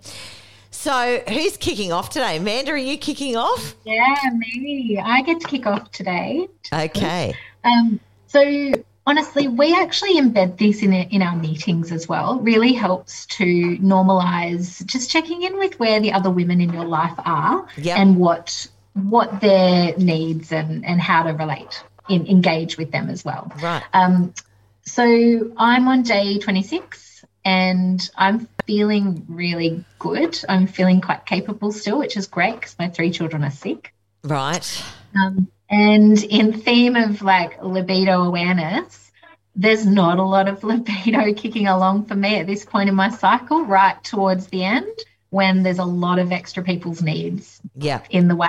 So, 0.71 1.23
who's 1.28 1.57
kicking 1.57 1.90
off 1.90 2.11
today? 2.11 2.37
Amanda, 2.37 2.73
are 2.73 2.76
you 2.76 2.99
kicking 2.99 3.37
off? 3.37 3.75
Yeah, 3.87 4.14
me. 4.35 5.00
I 5.02 5.23
get 5.23 5.40
to 5.40 5.49
kick 5.49 5.64
off 5.64 5.90
today. 5.90 6.47
Okay. 6.71 7.35
Um, 7.64 7.99
so 8.26 8.73
honestly, 9.08 9.48
we 9.48 9.74
actually 9.74 10.20
embed 10.20 10.58
this 10.58 10.82
in 10.82 10.92
in 10.92 11.22
our 11.22 11.34
meetings 11.36 11.90
as 11.90 12.06
well. 12.06 12.38
Really 12.40 12.74
helps 12.74 13.24
to 13.38 13.44
normalize 13.78 14.84
just 14.84 15.10
checking 15.10 15.42
in 15.42 15.58
with 15.58 15.78
where 15.80 15.98
the 15.98 16.12
other 16.12 16.30
women 16.30 16.60
in 16.60 16.72
your 16.72 16.84
life 16.84 17.18
are 17.18 17.66
Yep. 17.78 17.98
and 17.98 18.16
what 18.18 18.68
what 18.92 19.40
their 19.40 19.96
needs 19.96 20.52
and 20.52 20.84
and 20.84 21.00
how 21.00 21.22
to 21.22 21.32
relate 21.32 21.82
in 22.08 22.26
engage 22.26 22.76
with 22.76 22.90
them 22.90 23.08
as 23.08 23.24
well. 23.24 23.50
Right. 23.62 23.82
Um, 23.94 24.34
so 24.82 25.52
I'm 25.56 25.88
on 25.88 26.02
day 26.02 26.38
26 26.38 27.24
and 27.44 28.10
I'm 28.16 28.48
feeling 28.66 29.24
really 29.28 29.84
good. 29.98 30.38
I'm 30.48 30.66
feeling 30.66 31.00
quite 31.00 31.24
capable 31.24 31.72
still, 31.72 31.98
which 31.98 32.16
is 32.16 32.26
great 32.26 32.56
because 32.56 32.76
my 32.78 32.88
three 32.88 33.10
children 33.10 33.44
are 33.44 33.50
sick. 33.50 33.94
Right. 34.24 34.84
Um, 35.14 35.48
and 35.70 36.22
in 36.25 36.52
theme 36.60 36.96
of 36.96 37.22
like 37.22 37.62
libido 37.62 38.22
awareness, 38.22 39.10
there's 39.54 39.84
not 39.87 40.18
a 40.18 40.22
lot 40.22 40.48
of 40.48 40.62
libido 40.64 41.32
kicking 41.34 41.66
along 41.66 42.06
for 42.06 42.14
me 42.14 42.37
at 42.37 42.46
this 42.46 42.64
point 42.64 42.88
in 42.88 42.94
my 42.94 43.10
cycle, 43.10 43.64
right 43.64 44.02
towards 44.04 44.46
the 44.48 44.64
end, 44.64 44.87
when 45.30 45.62
there's 45.62 45.78
a 45.78 45.84
lot 45.84 46.18
of 46.18 46.32
extra 46.32 46.62
people's 46.62 47.02
needs 47.02 47.60
Yeah. 47.76 48.00
in 48.10 48.28
the 48.28 48.37
way. 48.37 48.48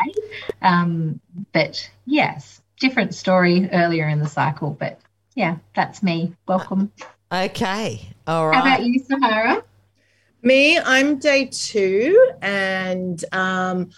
Um, 0.62 1.20
but 1.52 1.90
yes, 2.06 2.62
different 2.80 3.14
story 3.16 3.70
earlier 3.72 4.08
in 4.08 4.20
the 4.20 4.28
cycle. 4.30 4.72
But 4.72 5.00
yeah, 5.36 5.58
that's 5.76 6.02
me. 6.02 6.36
Welcome. 6.48 6.92
Okay. 7.32 8.10
All 8.28 8.48
right. 8.48 8.56
How 8.56 8.62
about 8.62 8.84
you, 8.86 9.00
Sahara? 9.00 9.64
Me, 10.42 10.80
I'm 10.80 11.18
day 11.20 11.46
two, 11.52 12.32
and 12.42 13.24
um, 13.34 13.90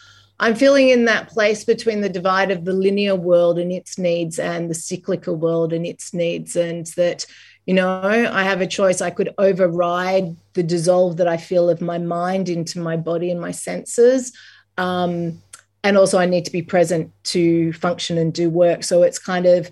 I'm 0.41 0.55
feeling 0.55 0.89
in 0.89 1.05
that 1.05 1.29
place 1.29 1.63
between 1.63 2.01
the 2.01 2.09
divide 2.09 2.49
of 2.49 2.65
the 2.65 2.73
linear 2.73 3.15
world 3.15 3.59
and 3.59 3.71
its 3.71 3.99
needs 3.99 4.39
and 4.39 4.69
the 4.69 4.73
cyclical 4.73 5.35
world 5.35 5.71
and 5.71 5.85
its 5.85 6.15
needs. 6.15 6.55
And 6.55 6.87
that, 6.97 7.27
you 7.67 7.75
know, 7.75 8.01
I 8.01 8.41
have 8.41 8.59
a 8.59 8.65
choice. 8.65 9.01
I 9.01 9.11
could 9.11 9.35
override 9.37 10.35
the 10.53 10.63
dissolve 10.63 11.17
that 11.17 11.27
I 11.27 11.37
feel 11.37 11.69
of 11.69 11.79
my 11.79 11.99
mind 11.99 12.49
into 12.49 12.79
my 12.79 12.97
body 12.97 13.29
and 13.29 13.39
my 13.39 13.51
senses. 13.51 14.33
Um, 14.77 15.43
and 15.83 15.95
also, 15.95 16.17
I 16.17 16.25
need 16.25 16.45
to 16.45 16.51
be 16.51 16.63
present 16.63 17.11
to 17.25 17.71
function 17.73 18.17
and 18.17 18.33
do 18.33 18.49
work. 18.49 18.83
So 18.83 19.03
it's 19.03 19.19
kind 19.19 19.45
of 19.45 19.69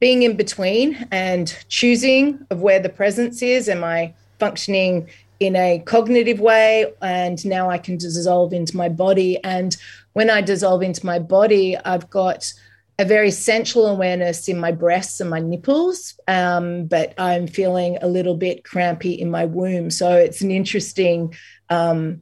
being 0.00 0.22
in 0.22 0.36
between 0.36 1.08
and 1.10 1.56
choosing 1.68 2.46
of 2.50 2.60
where 2.60 2.80
the 2.80 2.88
presence 2.90 3.40
is. 3.40 3.70
Am 3.70 3.84
I 3.84 4.12
functioning 4.38 5.08
in 5.40 5.56
a 5.56 5.80
cognitive 5.80 6.38
way? 6.38 6.92
And 7.02 7.44
now 7.44 7.70
I 7.70 7.78
can 7.78 7.96
dissolve 7.96 8.52
into 8.52 8.76
my 8.76 8.88
body. 8.88 9.42
And 9.42 9.76
when 10.12 10.30
I 10.30 10.42
dissolve 10.42 10.82
into 10.82 11.04
my 11.04 11.18
body, 11.18 11.76
I've 11.76 12.08
got 12.10 12.52
a 12.98 13.04
very 13.04 13.30
sensual 13.30 13.86
awareness 13.86 14.46
in 14.46 14.60
my 14.60 14.70
breasts 14.70 15.20
and 15.20 15.30
my 15.30 15.40
nipples, 15.40 16.20
um, 16.28 16.84
but 16.84 17.14
I'm 17.18 17.46
feeling 17.46 17.96
a 18.02 18.06
little 18.06 18.36
bit 18.36 18.62
crampy 18.62 19.12
in 19.12 19.30
my 19.30 19.46
womb. 19.46 19.90
So 19.90 20.12
it's 20.12 20.42
an 20.42 20.50
interesting 20.50 21.34
um, 21.70 22.20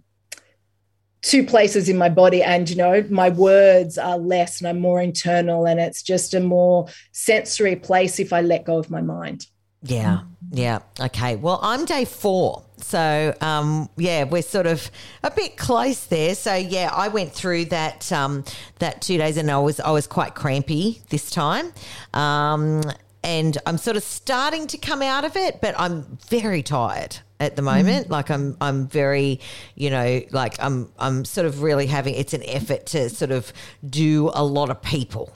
two 1.23 1.45
places 1.45 1.89
in 1.89 1.99
my 1.99 2.09
body 2.09 2.45
and 2.45 2.71
you 2.71 2.77
know 2.77 3.05
my 3.11 3.29
words 3.29 3.99
are 3.99 4.17
less 4.17 4.61
and 4.61 4.69
i'm 4.69 4.79
more 4.79 5.03
internal 5.03 5.67
and 5.67 5.81
it's 5.81 6.01
just 6.01 6.33
a 6.33 6.39
more 6.39 6.87
sensory 7.11 7.75
place 7.75 8.21
if 8.21 8.33
i 8.33 8.41
let 8.41 8.65
go 8.65 8.79
of 8.79 8.89
my 8.89 9.01
mind 9.01 9.45
Yeah. 9.83 10.21
Yeah. 10.51 10.81
Okay. 10.99 11.37
Well, 11.37 11.61
I'm 11.63 11.85
day 11.85 12.05
four. 12.05 12.65
So, 12.81 13.35
um, 13.41 13.89
yeah, 13.97 14.25
we're 14.25 14.43
sort 14.43 14.67
of 14.67 14.91
a 15.23 15.31
bit 15.31 15.57
close 15.57 16.07
there. 16.07 16.35
So, 16.35 16.55
yeah, 16.55 16.91
I 16.93 17.09
went 17.09 17.33
through 17.33 17.67
that 17.67 18.11
um, 18.13 18.45
that 18.79 19.03
two 19.03 19.19
days, 19.19 19.37
and 19.37 19.51
I 19.51 19.59
was 19.59 19.81
I 19.81 19.91
was 19.91 20.07
quite 20.07 20.35
crampy 20.35 21.03
this 21.11 21.31
time, 21.31 21.73
um, 22.15 22.83
and 23.23 23.59
I'm 23.67 23.79
sort 23.79 23.97
of 23.97 24.03
starting 24.03 24.67
to 24.69 24.79
come 24.79 25.03
out 25.03 25.25
of 25.25 25.37
it, 25.37 25.61
but 25.61 25.75
I'm 25.79 26.19
very 26.29 26.63
tired 26.63 27.19
at 27.41 27.57
the 27.57 27.63
moment. 27.63 28.11
Like 28.11 28.31
I'm 28.31 28.57
I'm 28.61 28.89
very, 28.89 29.41
you 29.75 29.91
know, 29.91 30.23
like 30.31 30.55
I'm 30.63 30.91
I'm 30.99 31.25
sort 31.25 31.47
of 31.47 31.63
really 31.63 31.87
having 31.87 32.15
it's 32.15 32.35
an 32.35 32.43
effort 32.47 32.87
to 32.87 33.09
sort 33.11 33.31
of 33.31 33.53
do 33.89 34.31
a 34.35 34.45
lot 34.45 34.71
of 34.71 34.83
people 34.83 35.33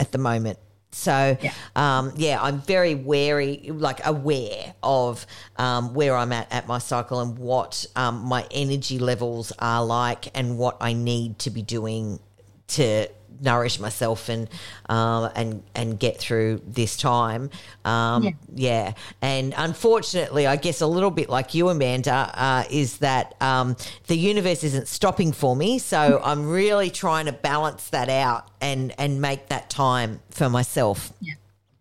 at 0.00 0.12
the 0.12 0.18
moment. 0.18 0.58
So, 0.90 1.36
yeah. 1.40 1.52
Um, 1.76 2.12
yeah, 2.16 2.42
I'm 2.42 2.60
very 2.62 2.94
wary, 2.94 3.70
like 3.72 4.04
aware 4.06 4.74
of 4.82 5.26
um, 5.56 5.94
where 5.94 6.16
I'm 6.16 6.32
at 6.32 6.50
at 6.50 6.66
my 6.66 6.78
cycle 6.78 7.20
and 7.20 7.38
what 7.38 7.86
um, 7.94 8.24
my 8.24 8.46
energy 8.50 8.98
levels 8.98 9.52
are 9.58 9.84
like 9.84 10.36
and 10.36 10.58
what 10.58 10.76
I 10.80 10.94
need 10.94 11.38
to 11.40 11.50
be 11.50 11.62
doing 11.62 12.20
to 12.68 13.08
nourish 13.40 13.78
myself 13.78 14.28
and 14.28 14.48
um, 14.88 15.30
and 15.34 15.62
and 15.74 15.98
get 15.98 16.18
through 16.18 16.60
this 16.66 16.96
time. 16.96 17.50
Um, 17.84 18.24
yeah. 18.24 18.30
yeah. 18.54 18.92
and 19.22 19.54
unfortunately, 19.56 20.46
I 20.46 20.56
guess 20.56 20.80
a 20.80 20.86
little 20.86 21.10
bit 21.10 21.28
like 21.28 21.54
you, 21.54 21.68
Amanda, 21.68 22.30
uh, 22.34 22.64
is 22.70 22.98
that 22.98 23.34
um, 23.40 23.76
the 24.06 24.16
universe 24.16 24.64
isn't 24.64 24.88
stopping 24.88 25.32
for 25.32 25.54
me. 25.54 25.78
So 25.78 26.20
I'm 26.22 26.48
really 26.48 26.90
trying 26.90 27.26
to 27.26 27.32
balance 27.32 27.88
that 27.90 28.08
out 28.08 28.48
and 28.60 28.94
and 28.98 29.20
make 29.20 29.48
that 29.48 29.70
time 29.70 30.20
for 30.30 30.48
myself. 30.48 31.12
Yeah. 31.20 31.34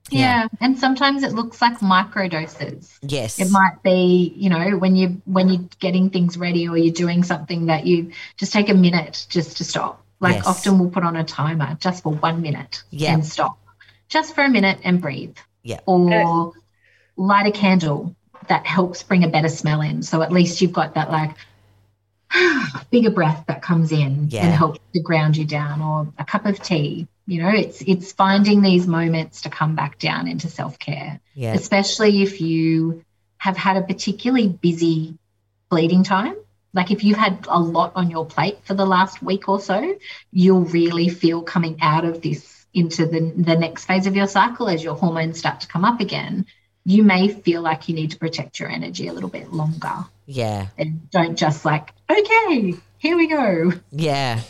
Yeah. 0.09 0.19
yeah. 0.19 0.47
and 0.61 0.79
sometimes 0.79 1.23
it 1.23 1.33
looks 1.33 1.61
like 1.61 1.81
micro 1.81 2.29
doses. 2.29 2.97
Yes, 3.01 3.39
it 3.39 3.51
might 3.51 3.81
be 3.83 4.33
you 4.35 4.49
know 4.49 4.77
when 4.77 4.95
you 4.95 5.21
when 5.25 5.49
you're 5.49 5.67
getting 5.79 6.09
things 6.09 6.37
ready 6.37 6.67
or 6.67 6.77
you're 6.77 6.93
doing 6.93 7.23
something 7.23 7.65
that 7.65 7.85
you 7.85 8.11
just 8.37 8.53
take 8.53 8.69
a 8.69 8.73
minute 8.73 9.25
just 9.29 9.57
to 9.57 9.63
stop 9.63 10.03
like 10.19 10.35
Yes. 10.35 10.47
often 10.47 10.79
we'll 10.79 10.89
put 10.89 11.03
on 11.03 11.15
a 11.15 11.23
timer 11.23 11.77
just 11.79 12.03
for 12.03 12.11
one 12.13 12.41
minute 12.41 12.83
Yeah. 12.89 13.13
and 13.13 13.25
stop 13.25 13.57
just 14.09 14.33
for 14.35 14.43
a 14.43 14.49
minute 14.49 14.79
and 14.83 15.01
breathe. 15.01 15.35
Yeah. 15.63 15.79
Or 15.85 16.53
light 17.17 17.45
a 17.47 17.51
candle 17.51 18.15
that 18.47 18.65
helps 18.65 19.03
bring 19.03 19.23
a 19.23 19.27
better 19.27 19.49
smell 19.49 19.81
in. 19.81 20.01
So 20.03 20.21
at 20.21 20.31
least 20.31 20.61
you've 20.61 20.71
got 20.73 20.95
that 20.95 21.11
like 21.11 21.35
bigger 22.91 23.09
breath 23.11 23.43
that 23.47 23.61
comes 23.61 23.91
in 23.91 24.27
Yeah. 24.29 24.45
and 24.45 24.53
helps 24.53 24.79
to 24.93 25.01
ground 25.01 25.37
you 25.37 25.45
down 25.45 25.81
or 25.81 26.07
a 26.17 26.25
cup 26.25 26.45
of 26.45 26.61
tea. 26.61 27.07
You 27.25 27.43
know, 27.43 27.49
it's 27.49 27.81
it's 27.81 28.11
finding 28.13 28.61
these 28.61 28.87
moments 28.87 29.41
to 29.41 29.49
come 29.49 29.75
back 29.75 29.99
down 29.99 30.27
into 30.27 30.49
self-care, 30.49 31.19
Yeah. 31.35 31.53
especially 31.53 32.21
if 32.21 32.39
you 32.41 33.03
have 33.37 33.57
had 33.57 33.77
a 33.77 33.81
particularly 33.81 34.47
busy 34.47 35.17
bleeding 35.69 36.03
time. 36.03 36.35
Like 36.77 36.91
if 36.91 37.03
you've 37.03 37.17
had 37.17 37.47
a 37.49 37.59
lot 37.59 37.91
on 37.95 38.11
your 38.11 38.23
plate 38.23 38.59
for 38.63 38.75
the 38.75 38.85
last 38.85 39.23
week 39.23 39.49
or 39.49 39.59
so, 39.59 39.95
you'll 40.31 40.65
really 40.65 41.09
feel 41.09 41.41
coming 41.41 41.79
out 41.81 42.05
of 42.05 42.21
this 42.21 42.67
into 42.71 43.07
the, 43.07 43.33
the 43.35 43.55
next 43.55 43.85
phase 43.85 44.05
of 44.05 44.15
your 44.15 44.27
cycle 44.27 44.69
as 44.69 44.83
your 44.83 44.93
hormones 44.93 45.39
start 45.39 45.61
to 45.61 45.67
come 45.67 45.83
up 45.83 45.99
again. 45.99 46.45
You 46.85 47.01
may 47.01 47.29
feel 47.29 47.63
like 47.63 47.89
you 47.89 47.95
need 47.95 48.11
to 48.11 48.17
protect 48.19 48.59
your 48.59 48.69
energy 48.69 49.07
a 49.07 49.13
little 49.13 49.29
bit 49.29 49.51
longer 49.51 50.05
Yeah. 50.27 50.67
and 50.77 51.09
don't 51.09 51.35
just 51.35 51.65
like, 51.65 51.93
okay, 52.09 52.75
here 52.99 53.17
we 53.17 53.27
go. 53.27 53.73
Yeah. 53.91 54.41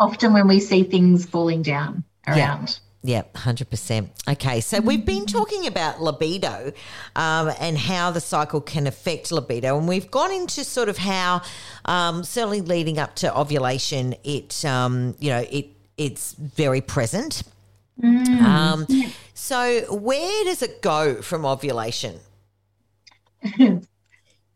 Often 0.00 0.32
when 0.32 0.48
we 0.48 0.58
see 0.58 0.82
things 0.82 1.26
falling 1.26 1.62
down 1.62 2.02
around. 2.26 2.36
Yeah, 2.68 2.87
hundred 3.36 3.70
percent. 3.70 4.10
Okay, 4.28 4.60
so 4.60 4.80
we've 4.80 5.04
been 5.04 5.26
talking 5.26 5.66
about 5.66 6.00
libido 6.02 6.72
um, 7.16 7.52
and 7.60 7.78
how 7.78 8.10
the 8.10 8.20
cycle 8.20 8.60
can 8.60 8.86
affect 8.86 9.32
libido, 9.32 9.78
and 9.78 9.88
we've 9.88 10.10
gone 10.10 10.32
into 10.32 10.64
sort 10.64 10.88
of 10.88 10.98
how, 10.98 11.42
um, 11.84 12.24
certainly 12.24 12.60
leading 12.60 12.98
up 12.98 13.14
to 13.16 13.36
ovulation, 13.36 14.14
it 14.24 14.64
um, 14.64 15.14
you 15.18 15.30
know 15.30 15.44
it 15.50 15.68
it's 15.96 16.34
very 16.34 16.80
present. 16.80 17.42
Um, 18.02 18.86
so 19.34 19.92
where 19.92 20.44
does 20.44 20.62
it 20.62 20.82
go 20.82 21.20
from 21.20 21.44
ovulation? 21.44 22.20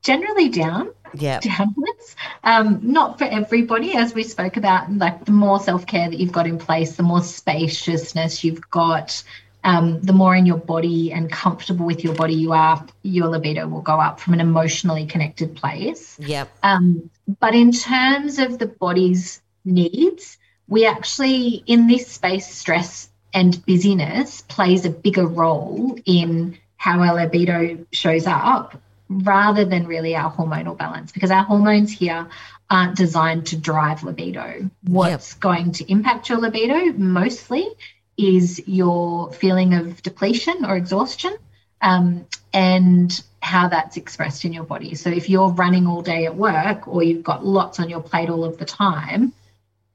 Generally 0.03 0.49
down, 0.51 0.93
Yeah, 1.15 1.41
downwards. 1.43 2.17
Um, 2.45 2.81
not 2.83 3.19
for 3.19 3.25
everybody, 3.25 3.95
as 3.95 4.15
we 4.15 4.23
spoke 4.23 4.57
about. 4.57 4.93
Like 4.93 5.25
the 5.25 5.33
more 5.33 5.61
self 5.61 5.87
care 5.87 6.09
that 6.09 6.19
you've 6.19 6.33
got 6.33 6.47
in 6.47 6.59
place, 6.59 6.97
the 6.97 7.03
more 7.03 7.23
spaciousness 7.23 8.45
you've 8.45 8.71
got, 8.71 9.23
um, 9.65 10.01
the 10.01 10.13
more 10.13 10.35
in 10.35 10.47
your 10.47 10.59
body 10.59 11.13
and 11.13 11.31
comfortable 11.31 11.87
with 11.87 12.03
your 12.03 12.15
body 12.15 12.35
you 12.35 12.53
are, 12.53 12.85
your 13.03 13.29
libido 13.29 13.67
will 13.69 13.81
go 13.81 14.01
up 14.01 14.21
from 14.21 14.35
an 14.35 14.41
emotionally 14.41 15.07
connected 15.07 15.55
place. 15.55 16.17
yeah, 16.21 16.47
Um, 16.63 17.11
but 17.41 17.55
in 17.55 17.73
terms 17.73 18.39
of 18.39 18.59
the 18.59 18.67
body's 18.67 19.41
needs, 19.65 20.39
we 20.69 20.87
actually, 20.87 21.63
in 21.67 21.87
this 21.87 22.09
space, 22.09 22.53
stress 22.53 23.09
and 23.35 23.65
busyness 23.65 24.43
plays 24.43 24.85
a 24.85 24.91
bigger 24.91 25.27
role 25.27 25.99
in 26.05 26.59
how 26.77 27.01
our 27.01 27.15
libido 27.15 27.87
shows 27.93 28.27
up 28.27 28.81
rather 29.21 29.65
than 29.65 29.87
really 29.87 30.15
our 30.17 30.33
hormonal 30.33 30.77
balance 30.77 31.13
because 31.13 31.31
our 31.31 31.45
hormones 31.45 31.93
here 31.93 32.29
aren't 32.71 32.97
designed 32.97 33.47
to 33.47 33.57
drive 33.57 34.03
libido. 34.03 34.71
What's 34.85 35.35
going 35.35 35.73
to 35.73 35.91
impact 35.91 36.29
your 36.29 36.39
libido 36.39 36.93
mostly 36.99 37.69
is 38.17 38.63
your 38.67 39.33
feeling 39.33 39.75
of 39.75 40.03
depletion 40.03 40.65
or 40.65 40.77
exhaustion 40.77 41.37
um, 41.81 42.27
and 42.53 43.23
how 43.41 43.69
that's 43.69 43.97
expressed 43.97 44.45
in 44.45 44.53
your 44.53 44.65
body. 44.65 44.95
So 44.95 45.11
if 45.11 45.29
you're 45.29 45.51
running 45.51 45.87
all 45.87 46.03
day 46.03 46.27
at 46.27 46.37
work 46.37 46.87
or 46.87 47.03
you've 47.03 47.25
got 47.25 47.45
lots 47.45 47.81
on 47.81 47.89
your 47.89 48.01
plate 48.01 48.31
all 48.31 48.45
of 48.45 48.57
the 48.59 48.65
time, 48.65 49.33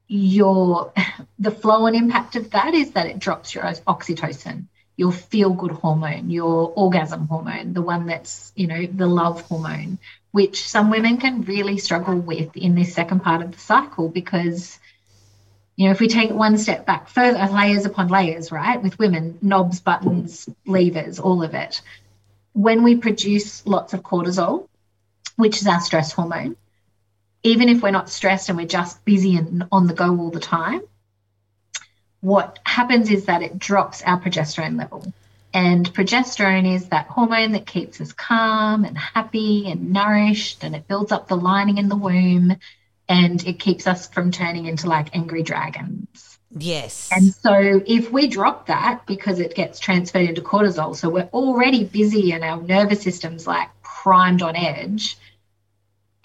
your 0.08 0.94
the 1.40 1.52
flow 1.52 1.86
and 1.86 1.96
impact 1.96 2.36
of 2.36 2.52
that 2.52 2.74
is 2.74 2.92
that 2.92 3.08
it 3.08 3.20
drops 3.20 3.56
your 3.56 3.64
oxytocin, 3.64 4.66
your 4.98 5.12
feel 5.12 5.52
good 5.52 5.72
hormone, 5.72 6.30
your 6.30 6.74
orgasm 6.76 7.28
hormone, 7.28 7.74
the 7.74 7.82
one 7.82 8.08
that's, 8.08 8.52
you 8.56 8.68
know, 8.68 8.86
the 8.86 9.08
love 9.08 9.42
hormone, 9.42 10.00
which 10.32 10.68
some 10.68 10.90
women 10.90 11.18
can 11.18 11.44
really 11.44 11.78
struggle 11.78 12.18
with 12.18 12.58
in 12.58 12.76
this 12.76 12.94
second 12.94 13.22
part 13.22 13.42
of 13.42 13.52
the 13.52 13.60
cycle 13.60 14.10
because 14.10 14.80
you 15.78 15.86
know, 15.86 15.92
if 15.92 16.00
we 16.00 16.08
take 16.08 16.32
one 16.32 16.58
step 16.58 16.88
back 16.88 17.08
further, 17.08 17.38
uh, 17.38 17.52
layers 17.52 17.86
upon 17.86 18.08
layers, 18.08 18.52
right? 18.52 18.82
With 18.82 18.98
women, 18.98 19.38
knobs, 19.44 19.80
buttons, 19.80 20.50
levers, 20.66 21.20
all 21.20 21.44
of 21.44 21.54
it. 21.54 21.82
When 22.54 22.82
we 22.82 22.96
produce 22.96 23.66
lots 23.68 23.94
of 23.94 24.02
cortisol, 24.02 24.68
which 25.36 25.62
is 25.62 25.68
our 25.68 25.80
stress 25.80 26.12
hormone, 26.12 26.58
even 27.44 27.70
if 27.70 27.84
we're 27.84 27.92
not 27.92 28.10
stressed 28.10 28.50
and 28.50 28.58
we're 28.58 28.66
just 28.66 29.06
busy 29.06 29.38
and 29.38 29.66
on 29.72 29.86
the 29.86 29.94
go 29.94 30.18
all 30.18 30.32
the 30.32 30.40
time, 30.40 30.82
what 32.28 32.60
happens 32.66 33.10
is 33.10 33.26
that 33.26 33.42
it 33.42 33.58
drops 33.58 34.02
our 34.04 34.20
progesterone 34.20 34.78
level. 34.78 35.14
And 35.54 35.92
progesterone 35.94 36.76
is 36.76 36.90
that 36.90 37.08
hormone 37.08 37.54
that 37.54 37.66
keeps 37.66 38.02
us 38.02 38.12
calm 38.12 38.84
and 38.84 38.98
happy 38.98 39.72
and 39.72 39.94
nourished, 39.94 40.64
and 40.66 40.76
it 40.76 40.88
builds 40.88 41.14
up 41.14 41.30
the 41.30 41.38
lining 41.38 41.78
in 41.78 41.88
the 41.88 41.96
womb 41.96 42.58
and 43.10 43.48
it 43.48 43.60
keeps 43.60 43.88
us 43.88 44.10
from 44.10 44.32
turning 44.32 44.66
into 44.66 44.88
like 44.88 45.16
angry 45.16 45.42
dragons. 45.42 46.38
yes, 46.58 47.10
And 47.16 47.34
so 47.34 47.82
if 47.86 48.12
we 48.12 48.28
drop 48.28 48.68
that 48.68 49.06
because 49.06 49.40
it 49.40 49.56
gets 49.56 49.80
transferred 49.80 50.28
into 50.28 50.42
cortisol, 50.42 50.96
so 50.96 51.10
we're 51.10 51.30
already 51.32 51.86
busy 51.86 52.34
and 52.34 52.44
our 52.44 52.62
nervous 52.62 53.02
system's 53.02 53.48
like 53.48 53.70
primed 53.82 54.42
on 54.42 54.58
edge, 54.58 55.18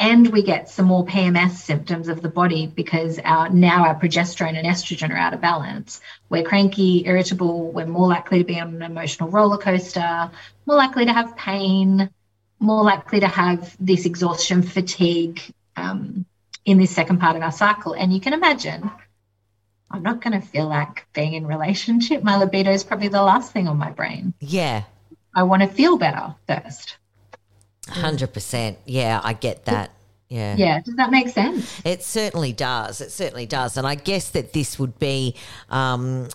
and 0.02 0.32
we 0.32 0.42
get 0.42 0.68
some 0.68 0.86
more 0.86 1.06
PMS 1.06 1.52
symptoms 1.52 2.08
of 2.08 2.22
the 2.22 2.28
body 2.28 2.66
because 2.66 3.20
our 3.20 3.48
now 3.48 3.84
our 3.84 3.94
progesterone 3.94 4.58
and 4.58 4.66
estrogen 4.66 5.10
are 5.10 5.16
out 5.16 5.32
of 5.32 5.40
balance. 5.40 6.00
We're 6.28 6.42
cranky, 6.42 7.06
irritable, 7.06 7.70
we're 7.70 7.86
more 7.86 8.08
likely 8.08 8.38
to 8.38 8.44
be 8.44 8.58
on 8.58 8.74
an 8.74 8.82
emotional 8.82 9.30
roller 9.30 9.58
coaster, 9.58 10.28
more 10.66 10.76
likely 10.76 11.04
to 11.04 11.12
have 11.12 11.36
pain, 11.36 12.10
more 12.58 12.82
likely 12.82 13.20
to 13.20 13.28
have 13.28 13.76
this 13.78 14.04
exhaustion, 14.04 14.62
fatigue 14.62 15.40
um, 15.76 16.26
in 16.64 16.78
this 16.78 16.90
second 16.90 17.20
part 17.20 17.36
of 17.36 17.42
our 17.42 17.52
cycle. 17.52 17.92
And 17.92 18.12
you 18.12 18.20
can 18.20 18.32
imagine 18.32 18.90
I'm 19.88 20.02
not 20.02 20.20
going 20.20 20.40
to 20.40 20.44
feel 20.44 20.66
like 20.66 21.06
being 21.12 21.34
in 21.34 21.46
relationship. 21.46 22.24
My 22.24 22.38
libido 22.38 22.72
is 22.72 22.82
probably 22.82 23.08
the 23.08 23.22
last 23.22 23.52
thing 23.52 23.68
on 23.68 23.76
my 23.78 23.92
brain. 23.92 24.34
yeah, 24.40 24.82
I 25.32 25.44
want 25.44 25.62
to 25.62 25.68
feel 25.68 25.96
better 25.96 26.34
first. 26.48 26.96
Hundred 27.88 28.32
percent. 28.32 28.78
Yeah, 28.84 29.20
I 29.22 29.32
get 29.32 29.64
that. 29.66 29.90
Yeah. 30.28 30.56
Yeah, 30.56 30.80
does 30.80 30.96
that 30.96 31.10
make 31.10 31.28
sense? 31.28 31.80
It 31.84 32.02
certainly 32.02 32.54
does. 32.54 33.02
It 33.02 33.10
certainly 33.10 33.44
does. 33.44 33.76
And 33.76 33.86
I 33.86 33.96
guess 33.96 34.30
that 34.30 34.54
this 34.54 34.78
would 34.78 34.98
be, 34.98 35.36
um, 35.68 36.28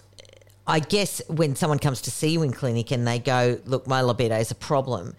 I 0.68 0.80
guess, 0.80 1.20
when 1.30 1.56
someone 1.56 1.80
comes 1.80 2.02
to 2.02 2.12
see 2.12 2.30
you 2.30 2.44
in 2.44 2.54
clinic 2.54 2.92
and 2.92 3.08
they 3.08 3.18
go, 3.18 3.60
look, 3.66 3.88
my 3.88 4.02
libido 4.02 4.38
is 4.38 4.52
a 4.52 4.56
problem. 4.56 5.16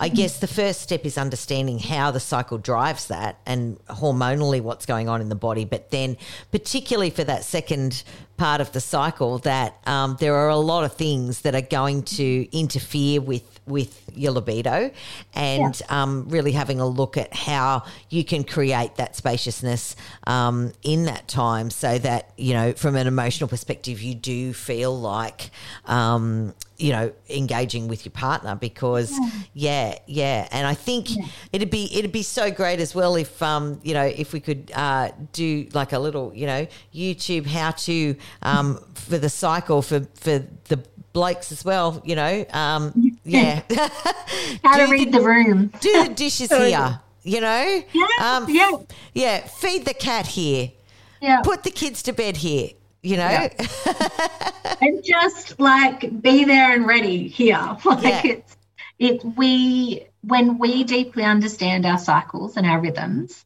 I 0.00 0.08
guess 0.08 0.40
the 0.40 0.48
first 0.48 0.80
step 0.80 1.04
is 1.04 1.16
understanding 1.16 1.78
how 1.78 2.10
the 2.10 2.18
cycle 2.18 2.58
drives 2.58 3.06
that 3.06 3.38
and 3.46 3.78
hormonally 3.86 4.60
what's 4.60 4.86
going 4.86 5.08
on 5.08 5.20
in 5.20 5.28
the 5.28 5.36
body. 5.36 5.64
But 5.64 5.90
then, 5.90 6.16
particularly 6.50 7.10
for 7.10 7.22
that 7.22 7.44
second 7.44 8.02
part 8.36 8.60
of 8.60 8.72
the 8.72 8.80
cycle, 8.80 9.38
that 9.38 9.76
um, 9.86 10.16
there 10.20 10.34
are 10.34 10.48
a 10.48 10.56
lot 10.56 10.84
of 10.84 10.94
things 10.94 11.42
that 11.42 11.54
are 11.54 11.60
going 11.60 12.02
to 12.02 12.56
interfere 12.56 13.20
with 13.20 13.52
with 13.64 14.10
your 14.14 14.32
libido 14.32 14.90
and 15.34 15.80
um, 15.88 16.28
really 16.28 16.52
having 16.52 16.80
a 16.80 16.86
look 16.86 17.16
at 17.16 17.32
how 17.32 17.84
you 18.10 18.24
can 18.24 18.42
create 18.42 18.96
that 18.96 19.14
spaciousness 19.14 19.94
um, 20.26 20.72
in 20.82 21.04
that 21.04 21.28
time 21.28 21.70
so 21.70 21.96
that 21.98 22.32
you 22.36 22.54
know 22.54 22.72
from 22.72 22.96
an 22.96 23.06
emotional 23.06 23.48
perspective 23.48 24.02
you 24.02 24.14
do 24.14 24.52
feel 24.52 24.98
like 24.98 25.50
um, 25.86 26.52
you 26.82 26.90
know 26.90 27.12
engaging 27.30 27.86
with 27.86 28.04
your 28.04 28.12
partner 28.12 28.56
because 28.56 29.12
yeah. 29.54 29.96
Yeah 30.06 30.48
and 30.50 30.66
i 30.66 30.74
think 30.74 31.08
it'd 31.52 31.70
be 31.70 31.88
it'd 31.96 32.12
be 32.12 32.22
so 32.22 32.50
great 32.50 32.80
as 32.80 32.94
well 32.94 33.14
if 33.14 33.40
um 33.42 33.80
you 33.84 33.94
know 33.94 34.04
if 34.04 34.32
we 34.32 34.40
could 34.40 34.72
uh 34.74 35.10
do 35.32 35.68
like 35.72 35.92
a 35.92 35.98
little 35.98 36.32
you 36.34 36.46
know 36.46 36.66
youtube 36.92 37.46
how 37.46 37.70
to 37.70 38.16
um 38.42 38.78
for 38.94 39.18
the 39.18 39.28
cycle 39.28 39.82
for 39.82 40.00
for 40.14 40.42
the 40.68 40.82
blokes 41.12 41.52
as 41.52 41.64
well 41.64 42.00
you 42.04 42.14
know 42.16 42.44
um 42.52 42.92
yeah 43.24 43.62
How 44.64 44.76
to 44.86 44.90
read 44.90 45.12
the 45.12 45.20
room. 45.20 45.70
do 45.80 46.08
the 46.08 46.14
dishes 46.14 46.50
here 46.56 47.00
you 47.22 47.40
know 47.40 47.82
Yeah, 47.92 48.06
um 48.20 48.46
yeah. 48.48 48.70
yeah 49.12 49.46
feed 49.46 49.84
the 49.84 49.94
cat 49.94 50.26
here 50.26 50.70
Yeah. 51.20 51.40
put 51.42 51.62
the 51.62 51.70
kids 51.70 52.02
to 52.04 52.12
bed 52.12 52.36
here 52.38 52.70
you 53.02 53.16
know 53.16 53.48
and 54.80 55.04
just 55.04 55.58
like 55.60 56.22
be 56.22 56.44
there 56.44 56.72
and 56.72 56.86
ready 56.86 57.28
here. 57.28 57.76
Like 57.84 58.02
Yeah. 58.04 58.22
it's 58.32 58.56
it 58.98 59.24
we 59.36 60.06
when 60.22 60.58
we 60.58 60.84
deeply 60.84 61.24
understand 61.24 61.84
our 61.86 61.98
cycles 61.98 62.56
and 62.56 62.66
our 62.66 62.80
rhythms, 62.80 63.44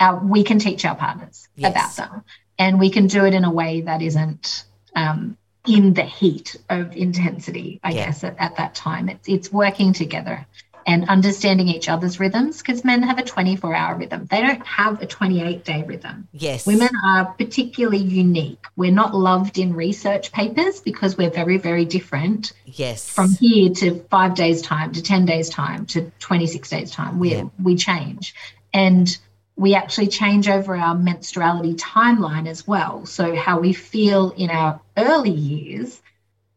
our, 0.00 0.24
we 0.24 0.44
can 0.44 0.58
teach 0.58 0.84
our 0.84 0.94
partners 0.94 1.48
Yes. 1.56 1.72
about 1.72 1.96
them. 1.96 2.24
And 2.62 2.78
we 2.78 2.90
can 2.90 3.06
do 3.08 3.24
it 3.28 3.34
in 3.34 3.44
a 3.44 3.50
way 3.62 3.80
that 3.88 4.00
isn't 4.02 4.64
um, 4.94 5.36
in 5.66 5.94
the 5.94 6.04
heat 6.20 6.48
of 6.70 6.96
intensity, 6.96 7.80
I 7.82 7.90
Yeah. 7.90 8.06
guess, 8.06 8.22
at, 8.22 8.36
at 8.38 8.56
that 8.58 8.72
time. 8.76 9.08
It's 9.08 9.28
it's 9.28 9.48
working 9.52 9.92
together 9.92 10.46
and 10.86 11.08
understanding 11.08 11.66
each 11.68 11.88
other's 11.88 12.18
rhythms 12.20 12.58
because 12.58 12.84
men 12.84 13.02
have 13.02 13.18
a 13.18 13.22
24 13.24 13.74
hour 13.74 13.96
rhythm. 13.96 14.26
They 14.30 14.40
don't 14.46 14.64
have 14.66 15.02
a 15.02 15.06
28 15.06 15.64
day 15.64 15.82
rhythm. 15.92 16.28
Yes. 16.32 16.64
Women 16.66 16.90
are 17.04 17.24
particularly 17.42 17.98
unique. 18.26 18.64
We're 18.76 18.98
not 19.02 19.12
loved 19.14 19.58
in 19.58 19.74
research 19.74 20.30
papers 20.32 20.80
because 20.80 21.16
we're 21.16 21.30
very, 21.30 21.58
very 21.58 21.84
different 21.84 22.52
Yes. 22.64 23.08
from 23.08 23.30
here 23.40 23.70
to 23.82 23.86
five 24.10 24.34
days 24.36 24.62
time 24.62 24.92
to 24.92 25.02
10 25.02 25.24
days 25.24 25.50
time 25.50 25.86
to 25.86 26.12
26 26.20 26.68
days 26.70 26.90
time 26.92 27.18
we 27.18 27.28
Yeah. 27.34 27.44
we 27.62 27.74
change 27.76 28.34
and 28.72 29.18
we 29.56 29.74
actually 29.74 30.08
change 30.08 30.48
over 30.48 30.74
our 30.76 30.94
menstruality 30.94 31.76
timeline 31.76 32.48
as 32.48 32.66
well 32.66 33.06
so 33.06 33.34
how 33.36 33.60
we 33.60 33.72
feel 33.72 34.30
in 34.36 34.50
our 34.50 34.80
early 34.96 35.30
years 35.30 36.00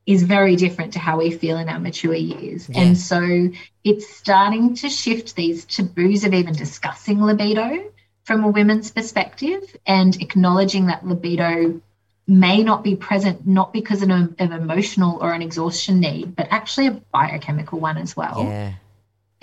is 0.06 0.24
very 0.24 0.56
different 0.56 0.94
to 0.94 1.00
how 1.00 1.18
we 1.18 1.32
feel 1.32 1.58
in 1.58 1.68
our 1.68 1.80
mature 1.80 2.14
years 2.14 2.70
Yeah. 2.70 2.82
and 2.82 2.98
so 2.98 3.50
it's 3.84 4.08
starting 4.16 4.76
to 4.76 4.90
shift 4.90 5.36
these 5.36 5.66
taboos 5.66 6.24
of 6.24 6.34
even 6.34 6.54
discussing 6.54 7.22
libido 7.22 7.92
from 8.24 8.44
a 8.44 8.48
women's 8.50 8.92
perspective 8.92 9.64
and 9.86 10.20
acknowledging 10.22 10.88
that 10.88 11.06
libido 11.06 11.82
may 12.28 12.64
not 12.64 12.84
be 12.84 12.96
present 12.96 13.46
not 13.46 13.72
because 13.72 14.02
of 14.02 14.10
an 14.10 14.36
emotional 14.40 15.20
or 15.22 15.32
an 15.34 15.44
exhaustion 15.44 16.00
need, 16.00 16.36
but 16.36 16.48
actually 16.50 16.88
a 16.88 16.92
biochemical 16.92 17.80
one 17.80 17.98
as 17.98 18.18
well. 18.18 18.44
yeah. 18.44 18.74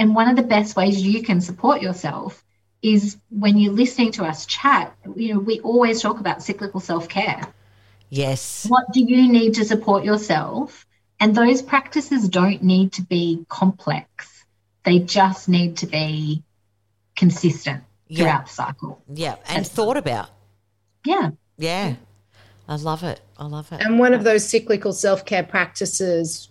And 0.00 0.16
one 0.16 0.28
of 0.28 0.34
the 0.34 0.42
best 0.42 0.74
ways 0.74 1.00
you 1.00 1.22
can 1.22 1.40
support 1.40 1.80
yourself 1.80 2.42
is 2.82 3.16
when 3.30 3.56
you're 3.58 3.72
listening 3.72 4.12
to 4.12 4.24
us 4.24 4.44
chat. 4.46 4.94
You 5.16 5.34
know, 5.34 5.40
we 5.40 5.60
always 5.60 6.02
talk 6.02 6.18
about 6.20 6.42
cyclical 6.42 6.80
self 6.80 7.08
care. 7.08 7.42
Yes. 8.10 8.66
What 8.68 8.92
do 8.92 9.00
you 9.00 9.30
need 9.30 9.54
to 9.54 9.64
support 9.64 10.04
yourself? 10.04 10.84
And 11.20 11.34
those 11.34 11.62
practices 11.62 12.28
don't 12.28 12.62
need 12.62 12.92
to 12.94 13.02
be 13.02 13.46
complex. 13.48 14.44
They 14.84 14.98
just 14.98 15.48
need 15.48 15.76
to 15.78 15.86
be 15.86 16.42
consistent 17.14 17.84
Yeah. 18.08 18.24
throughout 18.24 18.46
the 18.46 18.52
cycle. 18.52 19.02
Yeah. 19.14 19.36
And 19.48 19.66
thought 19.66 19.96
about. 19.96 20.28
Yeah. 21.06 21.30
Yeah. 21.56 21.94
I 22.68 22.76
love 22.76 23.04
it. 23.04 23.20
I 23.38 23.46
love 23.46 23.70
it. 23.72 23.80
And 23.80 23.98
one 23.98 24.12
of 24.12 24.24
those 24.24 24.48
cyclical 24.48 24.92
self 24.92 25.24
care 25.24 25.42
practices, 25.44 26.48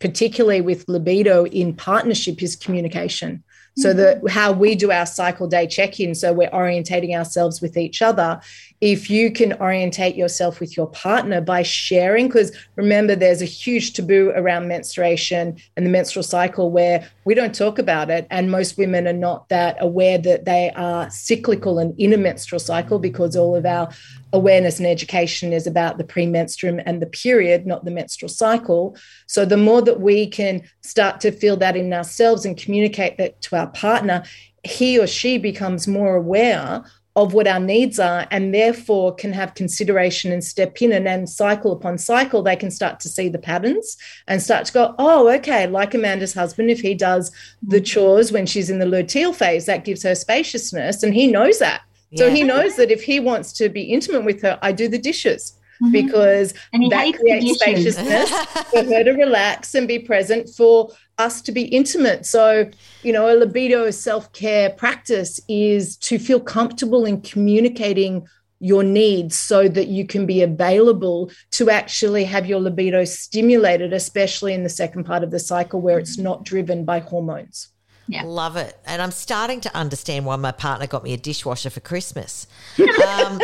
particularly 0.00 0.60
with 0.60 0.88
libido 0.88 1.46
in 1.46 1.74
partnership, 1.74 2.42
is 2.42 2.56
communication. 2.56 3.44
So 3.78 3.92
that 3.94 4.18
mm-hmm. 4.18 4.26
how 4.26 4.52
we 4.52 4.74
do 4.74 4.90
our 4.90 5.06
cycle 5.06 5.46
day 5.46 5.66
check 5.66 6.00
in, 6.00 6.14
so 6.14 6.32
we're 6.32 6.50
orientating 6.50 7.16
ourselves 7.16 7.60
with 7.60 7.76
each 7.76 8.02
other. 8.02 8.40
If 8.80 9.10
you 9.10 9.32
can 9.32 9.54
orientate 9.54 10.14
yourself 10.14 10.60
with 10.60 10.76
your 10.76 10.86
partner 10.86 11.40
by 11.40 11.62
sharing, 11.62 12.28
because 12.28 12.56
remember, 12.76 13.16
there's 13.16 13.42
a 13.42 13.46
huge 13.46 13.92
taboo 13.92 14.32
around 14.36 14.68
menstruation 14.68 15.56
and 15.76 15.84
the 15.84 15.90
menstrual 15.90 16.22
cycle 16.22 16.70
where 16.70 17.10
we 17.24 17.34
don't 17.34 17.54
talk 17.54 17.78
about 17.78 18.08
it, 18.08 18.26
and 18.30 18.50
most 18.50 18.78
women 18.78 19.08
are 19.08 19.12
not 19.12 19.48
that 19.48 19.76
aware 19.80 20.18
that 20.18 20.44
they 20.44 20.70
are 20.76 21.10
cyclical 21.10 21.80
and 21.80 21.98
in 21.98 22.12
a 22.12 22.16
menstrual 22.16 22.60
cycle 22.60 23.00
because 23.00 23.34
all 23.34 23.56
of 23.56 23.66
our 23.66 23.88
awareness 24.32 24.78
and 24.78 24.86
education 24.86 25.52
is 25.52 25.66
about 25.66 25.98
the 25.98 26.04
premenstruum 26.04 26.80
and 26.86 27.02
the 27.02 27.06
period, 27.06 27.66
not 27.66 27.84
the 27.84 27.90
menstrual 27.90 28.28
cycle. 28.28 28.96
So 29.26 29.44
the 29.44 29.56
more 29.56 29.82
that 29.82 30.00
we 30.00 30.28
can 30.28 30.62
start 30.82 31.20
to 31.22 31.32
feel 31.32 31.56
that 31.56 31.76
in 31.76 31.92
ourselves 31.92 32.44
and 32.44 32.56
communicate 32.56 33.18
that 33.18 33.40
to 33.42 33.56
our 33.56 33.68
partner, 33.68 34.22
he 34.64 34.98
or 34.98 35.06
she 35.06 35.38
becomes 35.38 35.88
more 35.88 36.16
aware 36.16 36.84
of 37.22 37.34
what 37.34 37.46
our 37.46 37.60
needs 37.60 37.98
are 37.98 38.26
and 38.30 38.54
therefore 38.54 39.14
can 39.14 39.32
have 39.32 39.54
consideration 39.54 40.30
and 40.32 40.42
step 40.44 40.80
in 40.80 40.92
and 40.92 41.06
then 41.06 41.26
cycle 41.26 41.72
upon 41.72 41.98
cycle 41.98 42.42
they 42.42 42.56
can 42.56 42.70
start 42.70 43.00
to 43.00 43.08
see 43.08 43.28
the 43.28 43.38
patterns 43.38 43.96
and 44.26 44.42
start 44.42 44.64
to 44.66 44.72
go 44.72 44.94
oh 44.98 45.28
okay 45.28 45.66
like 45.66 45.94
amanda's 45.94 46.34
husband 46.34 46.70
if 46.70 46.80
he 46.80 46.94
does 46.94 47.30
the 47.62 47.80
chores 47.80 48.30
when 48.30 48.46
she's 48.46 48.70
in 48.70 48.78
the 48.78 48.86
luteal 48.86 49.34
phase 49.34 49.66
that 49.66 49.84
gives 49.84 50.02
her 50.02 50.14
spaciousness 50.14 51.02
and 51.02 51.14
he 51.14 51.26
knows 51.26 51.58
that. 51.58 51.82
So 52.16 52.30
he 52.30 52.42
knows 52.42 52.76
that 52.76 52.90
if 52.90 53.02
he 53.02 53.20
wants 53.20 53.52
to 53.54 53.68
be 53.68 53.82
intimate 53.82 54.24
with 54.24 54.40
her, 54.40 54.58
I 54.62 54.72
do 54.72 54.88
the 54.88 54.98
dishes 54.98 55.52
Mhm. 55.82 55.92
because 55.92 56.54
that 56.72 57.14
creates 57.18 57.60
spaciousness 57.60 58.30
for 58.70 58.82
her 58.82 59.04
to 59.04 59.12
relax 59.12 59.74
and 59.74 59.86
be 59.86 59.98
present 59.98 60.48
for 60.48 60.90
us 61.18 61.42
to 61.42 61.52
be 61.52 61.62
intimate. 61.64 62.24
So, 62.24 62.70
you 63.02 63.12
know, 63.12 63.28
a 63.32 63.36
libido 63.36 63.90
self 63.90 64.32
care 64.32 64.70
practice 64.70 65.40
is 65.48 65.96
to 65.98 66.18
feel 66.18 66.40
comfortable 66.40 67.04
in 67.04 67.20
communicating 67.20 68.26
your 68.60 68.82
needs 68.82 69.36
so 69.36 69.68
that 69.68 69.86
you 69.86 70.04
can 70.06 70.26
be 70.26 70.42
available 70.42 71.30
to 71.52 71.70
actually 71.70 72.24
have 72.24 72.46
your 72.46 72.60
libido 72.60 73.04
stimulated, 73.04 73.92
especially 73.92 74.52
in 74.52 74.64
the 74.64 74.68
second 74.68 75.04
part 75.04 75.22
of 75.22 75.30
the 75.30 75.38
cycle 75.38 75.80
where 75.80 75.98
it's 75.98 76.18
not 76.18 76.44
driven 76.44 76.84
by 76.84 76.98
hormones. 76.98 77.68
Yeah. 78.08 78.22
Love 78.24 78.56
it. 78.56 78.76
And 78.86 79.02
I'm 79.02 79.10
starting 79.10 79.60
to 79.60 79.76
understand 79.76 80.24
why 80.24 80.36
my 80.36 80.50
partner 80.50 80.86
got 80.86 81.04
me 81.04 81.12
a 81.12 81.16
dishwasher 81.16 81.70
for 81.70 81.80
Christmas. 81.80 82.46
Um, 82.78 83.40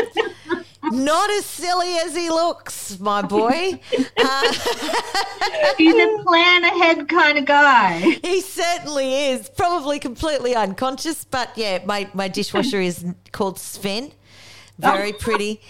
not 0.95 1.31
as 1.31 1.45
silly 1.45 1.97
as 1.99 2.15
he 2.15 2.31
looks, 2.31 2.99
my 3.01 3.23
boy. 3.23 3.81
Uh, 4.17 4.53
He's 5.79 5.95
a 5.95 6.23
plan 6.23 6.65
ahead 6.65 7.09
kind 7.09 7.37
of 7.37 7.45
guy. 7.45 7.99
he 8.23 8.41
certainly 8.41 9.27
is. 9.27 9.49
Probably 9.51 9.99
completely 9.99 10.55
unconscious, 10.55 11.25
but 11.25 11.51
yeah, 11.57 11.81
my, 11.85 12.09
my 12.15 12.29
dishwasher 12.29 12.81
is 12.81 13.05
called 13.33 13.59
Sven. 13.59 14.13
Very 14.79 15.13
pretty. 15.13 15.61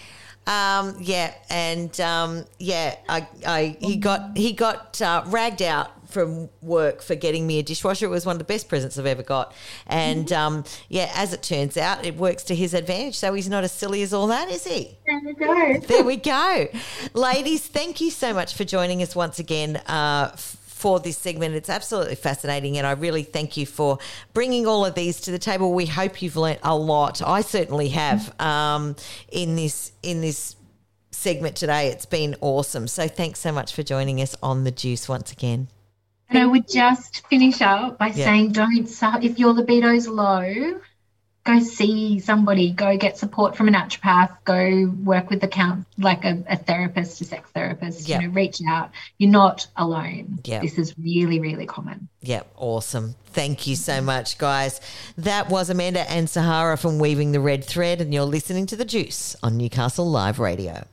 Um, 0.47 0.95
yeah, 0.99 1.33
and 1.49 1.99
um, 1.99 2.45
yeah, 2.59 2.95
I, 3.09 3.27
I 3.45 3.77
he 3.79 3.97
got 3.97 4.37
he 4.37 4.53
got 4.53 5.01
uh, 5.01 5.23
ragged 5.25 5.63
out 5.63 5.94
from 6.15 6.49
work 6.61 7.01
for 7.01 7.13
getting 7.13 7.45
me 7.45 7.59
a 7.59 7.61
dishwasher. 7.61 8.05
It 8.05 8.09
was 8.09 8.25
one 8.25 8.35
of 8.35 8.39
the 8.39 8.45
best 8.45 8.69
presents 8.69 8.97
I've 8.97 9.05
ever 9.05 9.21
got, 9.21 9.53
and 9.85 10.31
um, 10.31 10.63
yeah, 10.87 11.11
as 11.13 11.33
it 11.33 11.43
turns 11.43 11.75
out, 11.75 12.05
it 12.05 12.15
works 12.15 12.43
to 12.45 12.55
his 12.55 12.73
advantage. 12.73 13.15
So 13.15 13.33
he's 13.33 13.49
not 13.49 13.65
as 13.65 13.73
silly 13.73 14.01
as 14.01 14.13
all 14.13 14.27
that, 14.27 14.49
is 14.49 14.63
he? 14.65 14.97
There 15.05 15.21
we 15.25 15.33
go. 15.33 15.79
There 15.79 16.03
we 16.05 16.15
go. 16.15 16.67
Ladies, 17.13 17.67
thank 17.67 17.99
you 17.99 18.11
so 18.11 18.33
much 18.33 18.55
for 18.55 18.63
joining 18.63 19.01
us 19.01 19.13
once 19.13 19.39
again 19.39 19.75
uh, 19.87 20.29
for 20.37 21.01
this 21.01 21.17
segment. 21.17 21.53
It's 21.53 21.69
absolutely 21.69 22.15
fascinating, 22.15 22.77
and 22.77 22.87
I 22.87 22.93
really 22.93 23.23
thank 23.23 23.57
you 23.57 23.65
for 23.65 23.99
bringing 24.33 24.65
all 24.67 24.85
of 24.85 24.95
these 24.95 25.19
to 25.21 25.31
the 25.31 25.39
table. 25.39 25.73
We 25.73 25.85
hope 25.85 26.21
you've 26.21 26.37
learnt 26.37 26.61
a 26.63 26.77
lot. 26.77 27.21
I 27.21 27.41
certainly 27.41 27.89
have 27.89 28.39
um, 28.39 28.95
in 29.33 29.57
this 29.57 29.91
in 30.01 30.21
this 30.21 30.55
segment 31.11 31.57
today. 31.57 31.87
It's 31.87 32.05
been 32.05 32.37
awesome. 32.39 32.87
So 32.87 33.09
thanks 33.09 33.39
so 33.39 33.51
much 33.51 33.75
for 33.75 33.83
joining 33.83 34.21
us 34.21 34.33
on 34.41 34.63
the 34.63 34.71
Juice 34.71 35.09
once 35.09 35.33
again. 35.33 35.67
And 36.29 36.39
I 36.39 36.45
would 36.45 36.67
just 36.67 37.25
finish 37.27 37.61
up 37.61 37.97
by 37.99 38.07
Yeah. 38.07 38.25
saying 38.25 38.51
don't, 38.53 38.87
su- 38.87 39.19
if 39.21 39.37
your 39.37 39.53
libido's 39.53 40.07
low, 40.07 40.79
go 41.43 41.59
see 41.59 42.17
somebody, 42.19 42.71
go 42.71 42.97
get 42.97 43.19
support 43.19 43.55
from 43.55 43.67
a 43.67 43.71
naturopath, 43.71 44.35
go 44.45 44.91
work 45.03 45.29
with 45.29 45.43
a 45.43 45.47
count, 45.47 45.85
like 45.99 46.25
a, 46.25 46.43
a 46.49 46.57
therapist, 46.57 47.21
a 47.21 47.25
sex 47.25 47.47
therapist, 47.51 48.09
Yeah. 48.09 48.21
you 48.21 48.27
know, 48.27 48.33
reach 48.33 48.59
out. 48.67 48.89
You're 49.19 49.29
not 49.29 49.67
alone. 49.77 50.39
Yeah. 50.43 50.61
This 50.61 50.79
is 50.79 50.97
really, 50.97 51.39
really 51.39 51.67
common. 51.67 52.09
Yeah, 52.21 52.41
awesome. 52.57 53.13
Thank 53.27 53.67
you 53.67 53.75
so 53.75 54.01
much, 54.01 54.39
guys. 54.39 54.81
That 55.19 55.49
was 55.49 55.69
Amanda 55.69 56.09
and 56.09 56.27
Sahara 56.27 56.75
from 56.77 56.97
Weaving 56.97 57.31
the 57.33 57.39
Red 57.39 57.63
Thread, 57.63 58.01
and 58.01 58.11
you're 58.11 58.23
listening 58.23 58.65
to 58.65 58.75
The 58.75 58.85
Juice 58.85 59.35
on 59.43 59.57
Newcastle 59.57 60.09
Live 60.09 60.39
Radio. 60.39 60.83